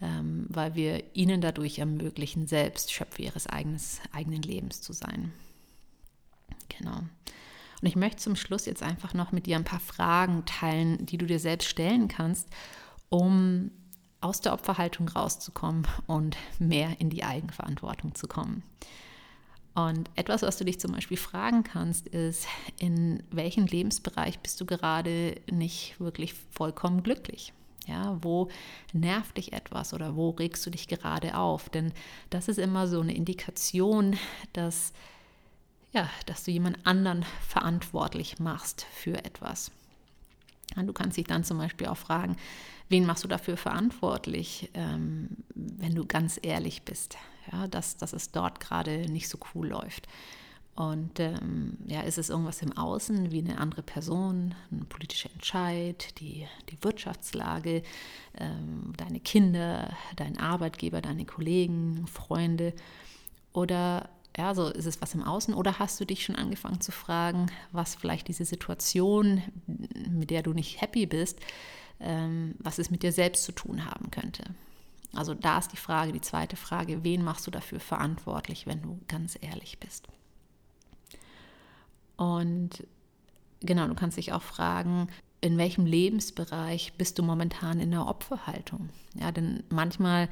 ähm, 0.02 0.48
weil 0.50 0.76
wir 0.76 1.04
ihnen 1.16 1.40
dadurch 1.40 1.80
ermöglichen, 1.80 2.48
selbst 2.48 2.92
Schöpfer 2.92 3.24
ihres 3.24 3.48
eigenes, 3.48 4.02
eigenen 4.12 4.42
Lebens 4.42 4.82
zu 4.82 4.94
sein. 4.94 5.32
Genau. 6.78 7.02
Und 7.82 7.88
ich 7.88 7.96
möchte 7.96 8.18
zum 8.18 8.36
Schluss 8.36 8.66
jetzt 8.66 8.84
einfach 8.84 9.14
noch 9.14 9.32
mit 9.32 9.48
dir 9.48 9.56
ein 9.56 9.64
paar 9.64 9.80
Fragen 9.80 10.46
teilen, 10.46 11.06
die 11.06 11.18
du 11.18 11.26
dir 11.26 11.40
selbst 11.40 11.68
stellen 11.68 12.08
kannst, 12.08 12.48
um 13.10 13.72
aus 14.22 14.40
der 14.40 14.54
Opferhaltung 14.54 15.08
rauszukommen 15.10 15.88
und 16.06 16.38
mehr 16.60 17.02
in 17.02 17.10
die 17.10 17.24
Eigenverantwortung 17.24 18.14
zu 18.14 18.28
kommen. 18.28 18.64
Und 19.74 20.10
etwas, 20.16 20.42
was 20.42 20.58
du 20.58 20.66
dich 20.66 20.80
zum 20.80 20.92
Beispiel 20.92 21.18
fragen 21.18 21.64
kannst, 21.64 22.08
ist, 22.10 22.46
in 22.78 23.24
welchem 23.32 23.66
Lebensbereich 23.66 24.40
bist 24.40 24.60
du 24.60 24.66
gerade 24.66 25.36
nicht 25.50 26.00
wirklich 26.00 26.34
vollkommen 26.34 27.04
glücklich? 27.04 27.54
Ja, 27.88 28.18
wo 28.22 28.50
nervt 28.94 29.38
dich 29.38 29.54
etwas 29.54 29.94
oder 29.94 30.16
wo 30.16 30.32
regst 30.32 30.64
du 30.66 30.70
dich 30.70 30.88
gerade 30.88 31.36
auf? 31.36 31.70
Denn 31.70 31.94
das 32.30 32.48
ist 32.48 32.60
immer 32.60 32.88
so 32.88 33.02
eine 33.02 33.16
Indikation, 33.16 34.18
dass 34.54 34.94
ja, 35.94 36.10
dass 36.26 36.44
du 36.44 36.52
jemand 36.52 36.86
anderen 36.86 37.26
verantwortlich 37.48 38.40
machst 38.40 38.86
für 38.94 39.24
etwas. 39.26 39.72
Du 40.76 40.94
kannst 40.94 41.18
dich 41.18 41.28
dann 41.28 41.44
zum 41.44 41.58
Beispiel 41.58 41.88
auch 41.88 41.98
fragen, 41.98 42.38
wen 42.88 43.06
machst 43.06 43.24
du 43.24 43.28
dafür 43.28 43.58
verantwortlich, 43.58 44.70
ähm, 44.74 45.30
wenn 45.54 45.96
du 45.96 46.06
ganz 46.06 46.40
ehrlich 46.42 46.84
bist, 46.84 47.18
ja, 47.52 47.68
dass, 47.68 47.98
dass 47.98 48.14
es 48.14 48.32
dort 48.32 48.60
gerade 48.60 49.12
nicht 49.12 49.28
so 49.28 49.38
cool 49.54 49.68
läuft. 49.70 50.08
Und 50.76 51.20
ähm, 51.20 51.78
ja, 51.86 52.02
ist 52.02 52.18
es 52.18 52.30
irgendwas 52.30 52.62
im 52.62 52.76
Außen 52.78 53.32
wie 53.32 53.40
eine 53.40 53.58
andere 53.58 53.82
Person, 53.82 54.56
ein 54.72 54.86
politischer 54.88 55.30
Entscheid, 55.34 56.20
die, 56.20 56.48
die 56.70 56.82
Wirtschaftslage, 56.82 57.84
ähm, 58.38 58.94
deine 58.96 59.20
Kinder, 59.20 59.96
dein 60.16 60.40
Arbeitgeber, 60.40 61.02
deine 61.02 61.26
Kollegen, 61.26 62.08
Freunde? 62.08 62.74
Oder 63.52 64.10
Ja, 64.38 64.48
also 64.48 64.68
ist 64.68 64.86
es 64.86 65.02
was 65.02 65.14
im 65.14 65.24
Außen 65.24 65.54
oder 65.54 65.80
hast 65.80 66.00
du 66.00 66.06
dich 66.06 66.24
schon 66.24 66.38
angefangen 66.38 66.80
zu 66.80 66.92
fragen, 66.92 67.48
was 67.72 67.96
vielleicht 67.96 68.28
diese 68.30 68.46
Situation, 68.46 69.44
mit 70.10 70.30
der 70.30 70.42
du 70.42 70.54
nicht 70.54 70.80
happy 70.80 71.06
bist, 71.06 71.40
ähm, 72.00 72.56
was 72.60 72.80
es 72.80 72.92
mit 72.92 73.04
dir 73.04 73.12
selbst 73.12 73.44
zu 73.44 73.52
tun 73.52 73.86
haben 73.86 74.10
könnte? 74.10 74.44
Also 75.14 75.34
da 75.34 75.60
ist 75.60 75.74
die 75.74 75.78
Frage, 75.78 76.14
die 76.14 76.22
zweite 76.22 76.56
Frage, 76.56 77.04
wen 77.04 77.24
machst 77.24 77.46
du 77.46 77.52
dafür 77.52 77.82
verantwortlich, 77.82 78.66
wenn 78.66 78.82
du 78.82 79.00
ganz 79.10 79.38
ehrlich 79.42 79.80
bist? 79.80 80.08
Und 82.16 82.88
genau, 83.60 83.88
du 83.88 83.96
kannst 83.96 84.18
dich 84.18 84.32
auch 84.32 84.44
fragen, 84.44 85.10
in 85.42 85.58
welchem 85.58 85.86
Lebensbereich 85.86 86.94
bist 86.94 87.20
du 87.20 87.24
momentan 87.24 87.80
in 87.80 87.92
der 87.92 88.08
Opferhaltung? 88.08 88.90
Ja, 89.16 89.32
denn 89.32 89.64
manchmal 89.70 90.30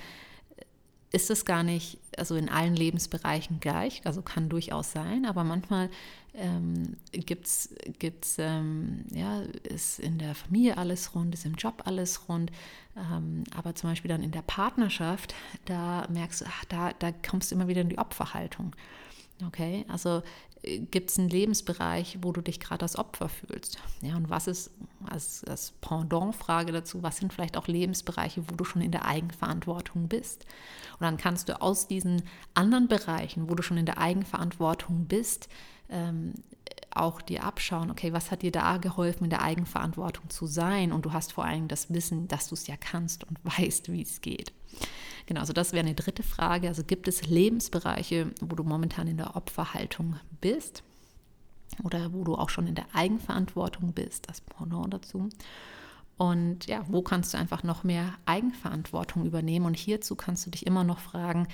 ist 1.12 1.30
es 1.30 1.45
gar 1.45 1.63
nicht, 1.63 1.98
also 2.17 2.36
in 2.36 2.50
allen 2.50 2.76
Lebensbereichen 2.76 3.60
gleich, 3.60 4.02
also 4.06 4.22
kann 4.22 4.50
durchaus 4.50 4.91
sein, 4.91 5.26
aber 5.26 5.43
manchmal 5.43 5.89
ähm, 6.36 6.98
gibt's, 7.12 7.69
gibt's, 7.98 8.36
ähm, 8.38 9.06
ja, 9.12 9.41
ist 9.63 10.00
in 10.00 10.19
der 10.19 10.36
Familie 10.36 10.78
alles 10.78 11.15
rund, 11.15 11.34
ist 11.34 11.45
im 11.45 11.56
Job 11.56 11.84
alles 11.86 12.30
rund, 12.30 12.52
ähm, 12.95 13.43
aber 13.56 13.74
zum 13.74 13.89
Beispiel 13.89 14.10
dann 14.10 14.24
in 14.24 14.32
der 14.32 14.43
Partnerschaft, 14.43 15.34
da 15.65 16.08
merkst 16.10 16.41
du, 16.41 16.45
ach, 16.48 16.65
da, 16.65 16.91
da 17.00 17.12
kommst 17.12 17.50
du 17.50 17.56
immer 17.56 17.67
wieder 17.67 17.82
in 17.82 17.89
die 17.89 17.98
Opferhaltung. 17.98 18.76
Okay, 19.48 19.86
also 19.88 20.22
gibt 20.62 21.10
es 21.10 21.17
einen 21.17 21.30
Lebensbereich, 21.30 22.19
wo 22.22 22.32
du 22.32 22.41
dich 22.41 22.60
gerade 22.60 22.84
als 22.84 22.98
Opfer 22.98 23.30
fühlst? 23.30 23.78
Ja, 24.02 24.17
und 24.17 24.30
was 24.30 24.48
ist 24.48 24.72
als, 25.06 25.43
als 25.45 25.72
Pendant-Frage 25.82 26.72
dazu, 26.72 27.02
was 27.02 27.17
sind 27.17 27.34
vielleicht 27.34 27.56
auch 27.56 27.67
Lebensbereiche, 27.67 28.43
wo 28.50 28.56
du 28.56 28.65
schon 28.65 28.82
in 28.82 28.91
der 28.91 29.06
Eigenverantwortung 29.06 30.08
bist? 30.08 30.45
Und 30.93 31.02
dann 31.02 31.17
kannst 31.17 31.48
du 31.50 31.62
aus 31.62 31.88
diesen 31.88 32.24
anderen 32.54 32.88
Bereichen, 32.88 33.50
wo 33.50 33.56
du 33.56 33.63
schon 33.63 33.78
in 33.78 33.86
der 33.86 34.00
Eigenverantwortung 34.00 35.06
bist, 35.06 35.48
ähm, 35.89 36.34
auch 36.91 37.22
dir 37.22 37.43
abschauen, 37.43 37.91
okay, 37.91 38.13
was 38.13 38.32
hat 38.32 38.41
dir 38.41 38.52
da 38.52 38.78
geholfen, 38.78 39.26
in 39.26 39.30
der 39.30 39.41
Eigenverantwortung 39.41 40.30
zu 40.30 40.45
sein? 40.48 40.91
Und 40.91 41.06
du 41.06 41.13
hast 41.13 41.34
vor 41.34 41.45
allem 41.45 41.67
das 41.67 41.93
Wissen, 41.93 42.28
dass 42.28 42.50
du 42.50 42.56
es 42.56 42.67
ja 42.67 42.76
kannst 42.78 43.24
und 43.24 43.38
weißt, 43.43 43.91
wie 43.91 44.02
es 44.02 44.22
geht. 44.22 44.52
Genau, 45.26 45.42
also 45.42 45.54
das 45.54 45.74
wäre 45.74 45.86
eine 45.86 45.96
dritte 45.96 46.24
Frage. 46.24 46.68
Also 46.68 46.84
gibt 46.84 47.08
es 47.08 47.28
Lebensbereiche, 47.28 48.32
wo 48.42 48.56
du 48.56 48.64
momentan 48.64 49.08
in 49.08 49.18
der 49.18 49.36
Opferhaltung 49.36 50.20
bist 50.42 50.84
oder 51.84 52.14
wo 52.14 52.24
du 52.24 52.36
auch 52.36 52.50
schon 52.50 52.68
in 52.68 52.76
der 52.76 52.86
Eigenverantwortung 52.94 53.94
bist, 53.94 54.28
das 54.30 54.42
Pendant 54.42 54.94
dazu. 54.94 55.30
Und 56.18 56.66
ja, 56.66 56.84
wo 56.88 57.02
kannst 57.02 57.34
du 57.34 57.38
einfach 57.38 57.64
noch 57.64 57.84
mehr 57.84 58.14
Eigenverantwortung 58.26 59.26
übernehmen? 59.26 59.66
Und 59.66 59.78
hierzu 59.78 60.16
kannst 60.16 60.46
du 60.46 60.50
dich 60.52 60.66
immer 60.66 60.84
noch 60.84 61.00
fragen, 61.00 61.48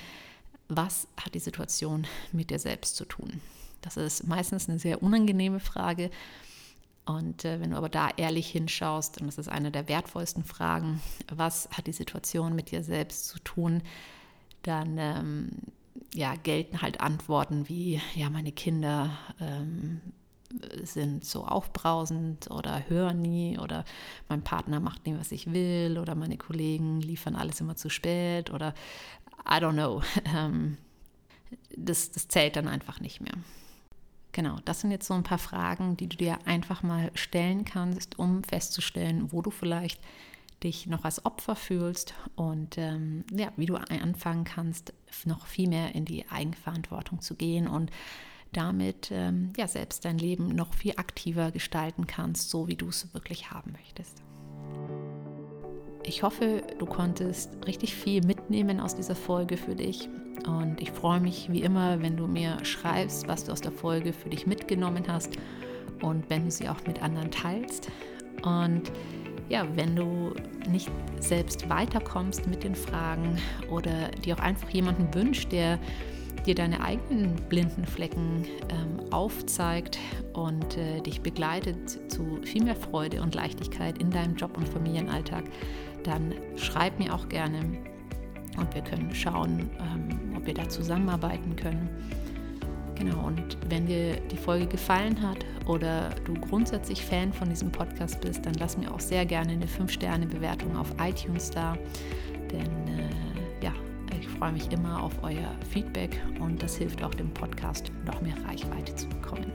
was 0.67 1.08
hat 1.17 1.36
die 1.36 1.39
Situation 1.39 2.08
mit 2.32 2.49
dir 2.49 2.58
selbst 2.58 2.95
zu 2.95 3.06
tun? 3.06 3.41
Das 3.82 3.97
ist 3.97 4.25
meistens 4.25 4.67
eine 4.67 4.80
sehr 4.80 5.04
unangenehme 5.04 5.60
Frage, 5.60 6.10
und 7.05 7.45
äh, 7.45 7.59
wenn 7.59 7.71
du 7.71 7.77
aber 7.77 7.89
da 7.89 8.09
ehrlich 8.17 8.47
hinschaust, 8.49 9.21
und 9.21 9.27
das 9.27 9.37
ist 9.37 9.47
eine 9.47 9.71
der 9.71 9.87
wertvollsten 9.87 10.43
Fragen, 10.43 11.01
was 11.33 11.69
hat 11.71 11.87
die 11.87 11.93
Situation 11.93 12.55
mit 12.55 12.71
dir 12.71 12.83
selbst 12.83 13.27
zu 13.27 13.39
tun, 13.39 13.83
dann 14.63 14.97
ähm, 14.97 15.49
ja, 16.13 16.35
gelten 16.35 16.81
halt 16.81 17.01
Antworten 17.01 17.69
wie, 17.69 18.01
ja, 18.15 18.29
meine 18.29 18.51
Kinder 18.51 19.11
ähm, 19.39 20.01
sind 20.83 21.25
so 21.25 21.45
aufbrausend 21.45 22.49
oder 22.49 22.87
hören 22.87 23.21
nie 23.21 23.59
oder 23.59 23.83
mein 24.29 24.41
Partner 24.41 24.79
macht 24.79 25.05
nie, 25.05 25.15
was 25.17 25.31
ich 25.31 25.51
will 25.51 25.97
oder 25.99 26.15
meine 26.15 26.37
Kollegen 26.37 27.01
liefern 27.01 27.35
alles 27.35 27.59
immer 27.61 27.75
zu 27.75 27.89
spät 27.89 28.51
oder 28.51 28.73
I 29.47 29.57
don't 29.57 29.73
know. 29.73 30.01
Ähm, 30.35 30.77
das, 31.77 32.11
das 32.11 32.27
zählt 32.27 32.55
dann 32.55 32.67
einfach 32.67 32.99
nicht 32.99 33.21
mehr. 33.21 33.33
Genau, 34.35 34.57
das 34.65 34.81
sind 34.81 34.91
jetzt 34.91 35.07
so 35.07 35.13
ein 35.13 35.23
paar 35.23 35.37
Fragen, 35.37 35.95
die 35.95 36.09
du 36.09 36.17
dir 36.17 36.39
einfach 36.45 36.83
mal 36.83 37.09
stellen 37.13 37.63
kannst, 37.63 38.19
um 38.19 38.43
festzustellen, 38.43 39.31
wo 39.31 39.41
du 39.41 39.49
vielleicht 39.49 40.01
dich 40.61 40.87
noch 40.87 41.05
als 41.05 41.25
Opfer 41.25 41.55
fühlst 41.55 42.13
und 42.35 42.77
ähm, 42.77 43.23
ja, 43.31 43.53
wie 43.55 43.65
du 43.65 43.77
anfangen 43.77 44.43
kannst, 44.43 44.91
noch 45.23 45.45
viel 45.47 45.69
mehr 45.69 45.95
in 45.95 46.03
die 46.03 46.29
Eigenverantwortung 46.29 47.21
zu 47.21 47.35
gehen 47.35 47.65
und 47.69 47.91
damit 48.51 49.09
ähm, 49.09 49.53
ja 49.55 49.69
selbst 49.69 50.03
dein 50.03 50.17
Leben 50.17 50.49
noch 50.49 50.73
viel 50.73 50.95
aktiver 50.97 51.51
gestalten 51.51 52.05
kannst, 52.05 52.49
so 52.49 52.67
wie 52.67 52.75
du 52.75 52.89
es 52.89 53.13
wirklich 53.13 53.51
haben 53.51 53.71
möchtest. 53.71 54.21
Ich 56.07 56.21
hoffe, 56.21 56.61
du 56.77 56.85
konntest 56.85 57.49
richtig 57.65 57.95
viel 57.95 58.23
mitnehmen 58.23 58.79
aus 58.79 58.95
dieser 58.95 59.15
Folge 59.15 59.57
für 59.57 59.73
dich. 59.73 60.07
Und 60.45 60.79
ich 60.79 60.91
freue 60.91 61.19
mich 61.19 61.49
wie 61.51 61.63
immer, 61.63 61.99
wenn 62.03 62.15
du 62.15 62.27
mir 62.27 62.63
schreibst, 62.63 63.27
was 63.27 63.45
du 63.45 63.51
aus 63.51 63.61
der 63.61 63.71
Folge 63.71 64.13
für 64.13 64.29
dich 64.29 64.45
mitgenommen 64.45 65.03
hast 65.07 65.35
und 66.03 66.29
wenn 66.29 66.45
du 66.45 66.51
sie 66.51 66.69
auch 66.69 66.85
mit 66.85 67.01
anderen 67.01 67.31
teilst. 67.31 67.89
Und 68.43 68.91
ja, 69.49 69.65
wenn 69.75 69.95
du 69.95 70.33
nicht 70.69 70.91
selbst 71.19 71.67
weiterkommst 71.69 72.45
mit 72.45 72.63
den 72.63 72.75
Fragen 72.75 73.39
oder 73.71 74.09
dir 74.23 74.35
auch 74.35 74.43
einfach 74.43 74.69
jemanden 74.69 75.11
wünscht, 75.11 75.51
der 75.51 75.79
dir 76.45 76.53
deine 76.53 76.81
eigenen 76.81 77.35
blinden 77.49 77.85
Flecken 77.85 78.45
ähm, 78.69 79.11
aufzeigt 79.11 79.97
und 80.33 80.77
äh, 80.77 81.01
dich 81.01 81.21
begleitet 81.21 82.11
zu 82.11 82.39
viel 82.43 82.63
mehr 82.63 82.75
Freude 82.75 83.21
und 83.21 83.33
Leichtigkeit 83.33 83.97
in 83.97 84.11
deinem 84.11 84.35
Job 84.35 84.55
und 84.57 84.69
Familienalltag, 84.69 85.45
dann 86.05 86.33
schreib 86.55 86.99
mir 86.99 87.13
auch 87.13 87.27
gerne 87.29 87.59
und 88.57 88.73
wir 88.73 88.81
können 88.81 89.13
schauen, 89.13 89.69
ähm, 89.79 90.35
ob 90.35 90.45
wir 90.45 90.53
da 90.53 90.67
zusammenarbeiten 90.69 91.55
können. 91.55 91.89
Genau, 92.95 93.25
und 93.25 93.57
wenn 93.69 93.85
dir 93.85 94.15
die 94.31 94.37
Folge 94.37 94.67
gefallen 94.67 95.21
hat 95.21 95.45
oder 95.67 96.11
du 96.23 96.33
grundsätzlich 96.33 97.03
Fan 97.03 97.33
von 97.33 97.49
diesem 97.49 97.69
Podcast 97.69 98.21
bist, 98.21 98.45
dann 98.45 98.53
lass 98.53 98.77
mir 98.77 98.93
auch 98.93 99.01
sehr 99.01 99.25
gerne 99.25 99.51
eine 99.51 99.65
5-Sterne-Bewertung 99.65 100.77
auf 100.77 100.93
iTunes 101.01 101.51
da. 101.51 101.77
Denn 102.51 102.87
äh, 102.87 103.63
ja, 103.65 103.73
ich 104.17 104.27
freue 104.29 104.53
mich 104.53 104.71
immer 104.71 105.03
auf 105.03 105.11
euer 105.23 105.51
Feedback 105.69 106.21
und 106.39 106.63
das 106.63 106.77
hilft 106.77 107.03
auch 107.03 107.13
dem 107.13 107.31
Podcast, 107.31 107.91
noch 108.05 108.21
mehr 108.21 108.35
Reichweite 108.47 108.95
zu 108.95 109.09
bekommen. 109.09 109.51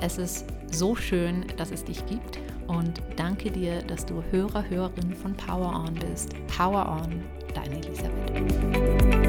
Es 0.00 0.16
ist 0.16 0.46
so 0.70 0.96
schön, 0.96 1.44
dass 1.58 1.70
es 1.70 1.84
dich 1.84 2.04
gibt 2.06 2.38
und 2.68 3.00
danke 3.16 3.50
dir, 3.50 3.82
dass 3.82 4.04
du 4.06 4.22
Hörer, 4.30 4.68
Hörerin 4.68 5.12
von 5.14 5.34
Power 5.34 5.84
On 5.86 5.94
bist. 5.94 6.34
Power 6.46 7.00
On, 7.02 7.22
deine 7.54 7.76
Elisabeth. 7.76 9.21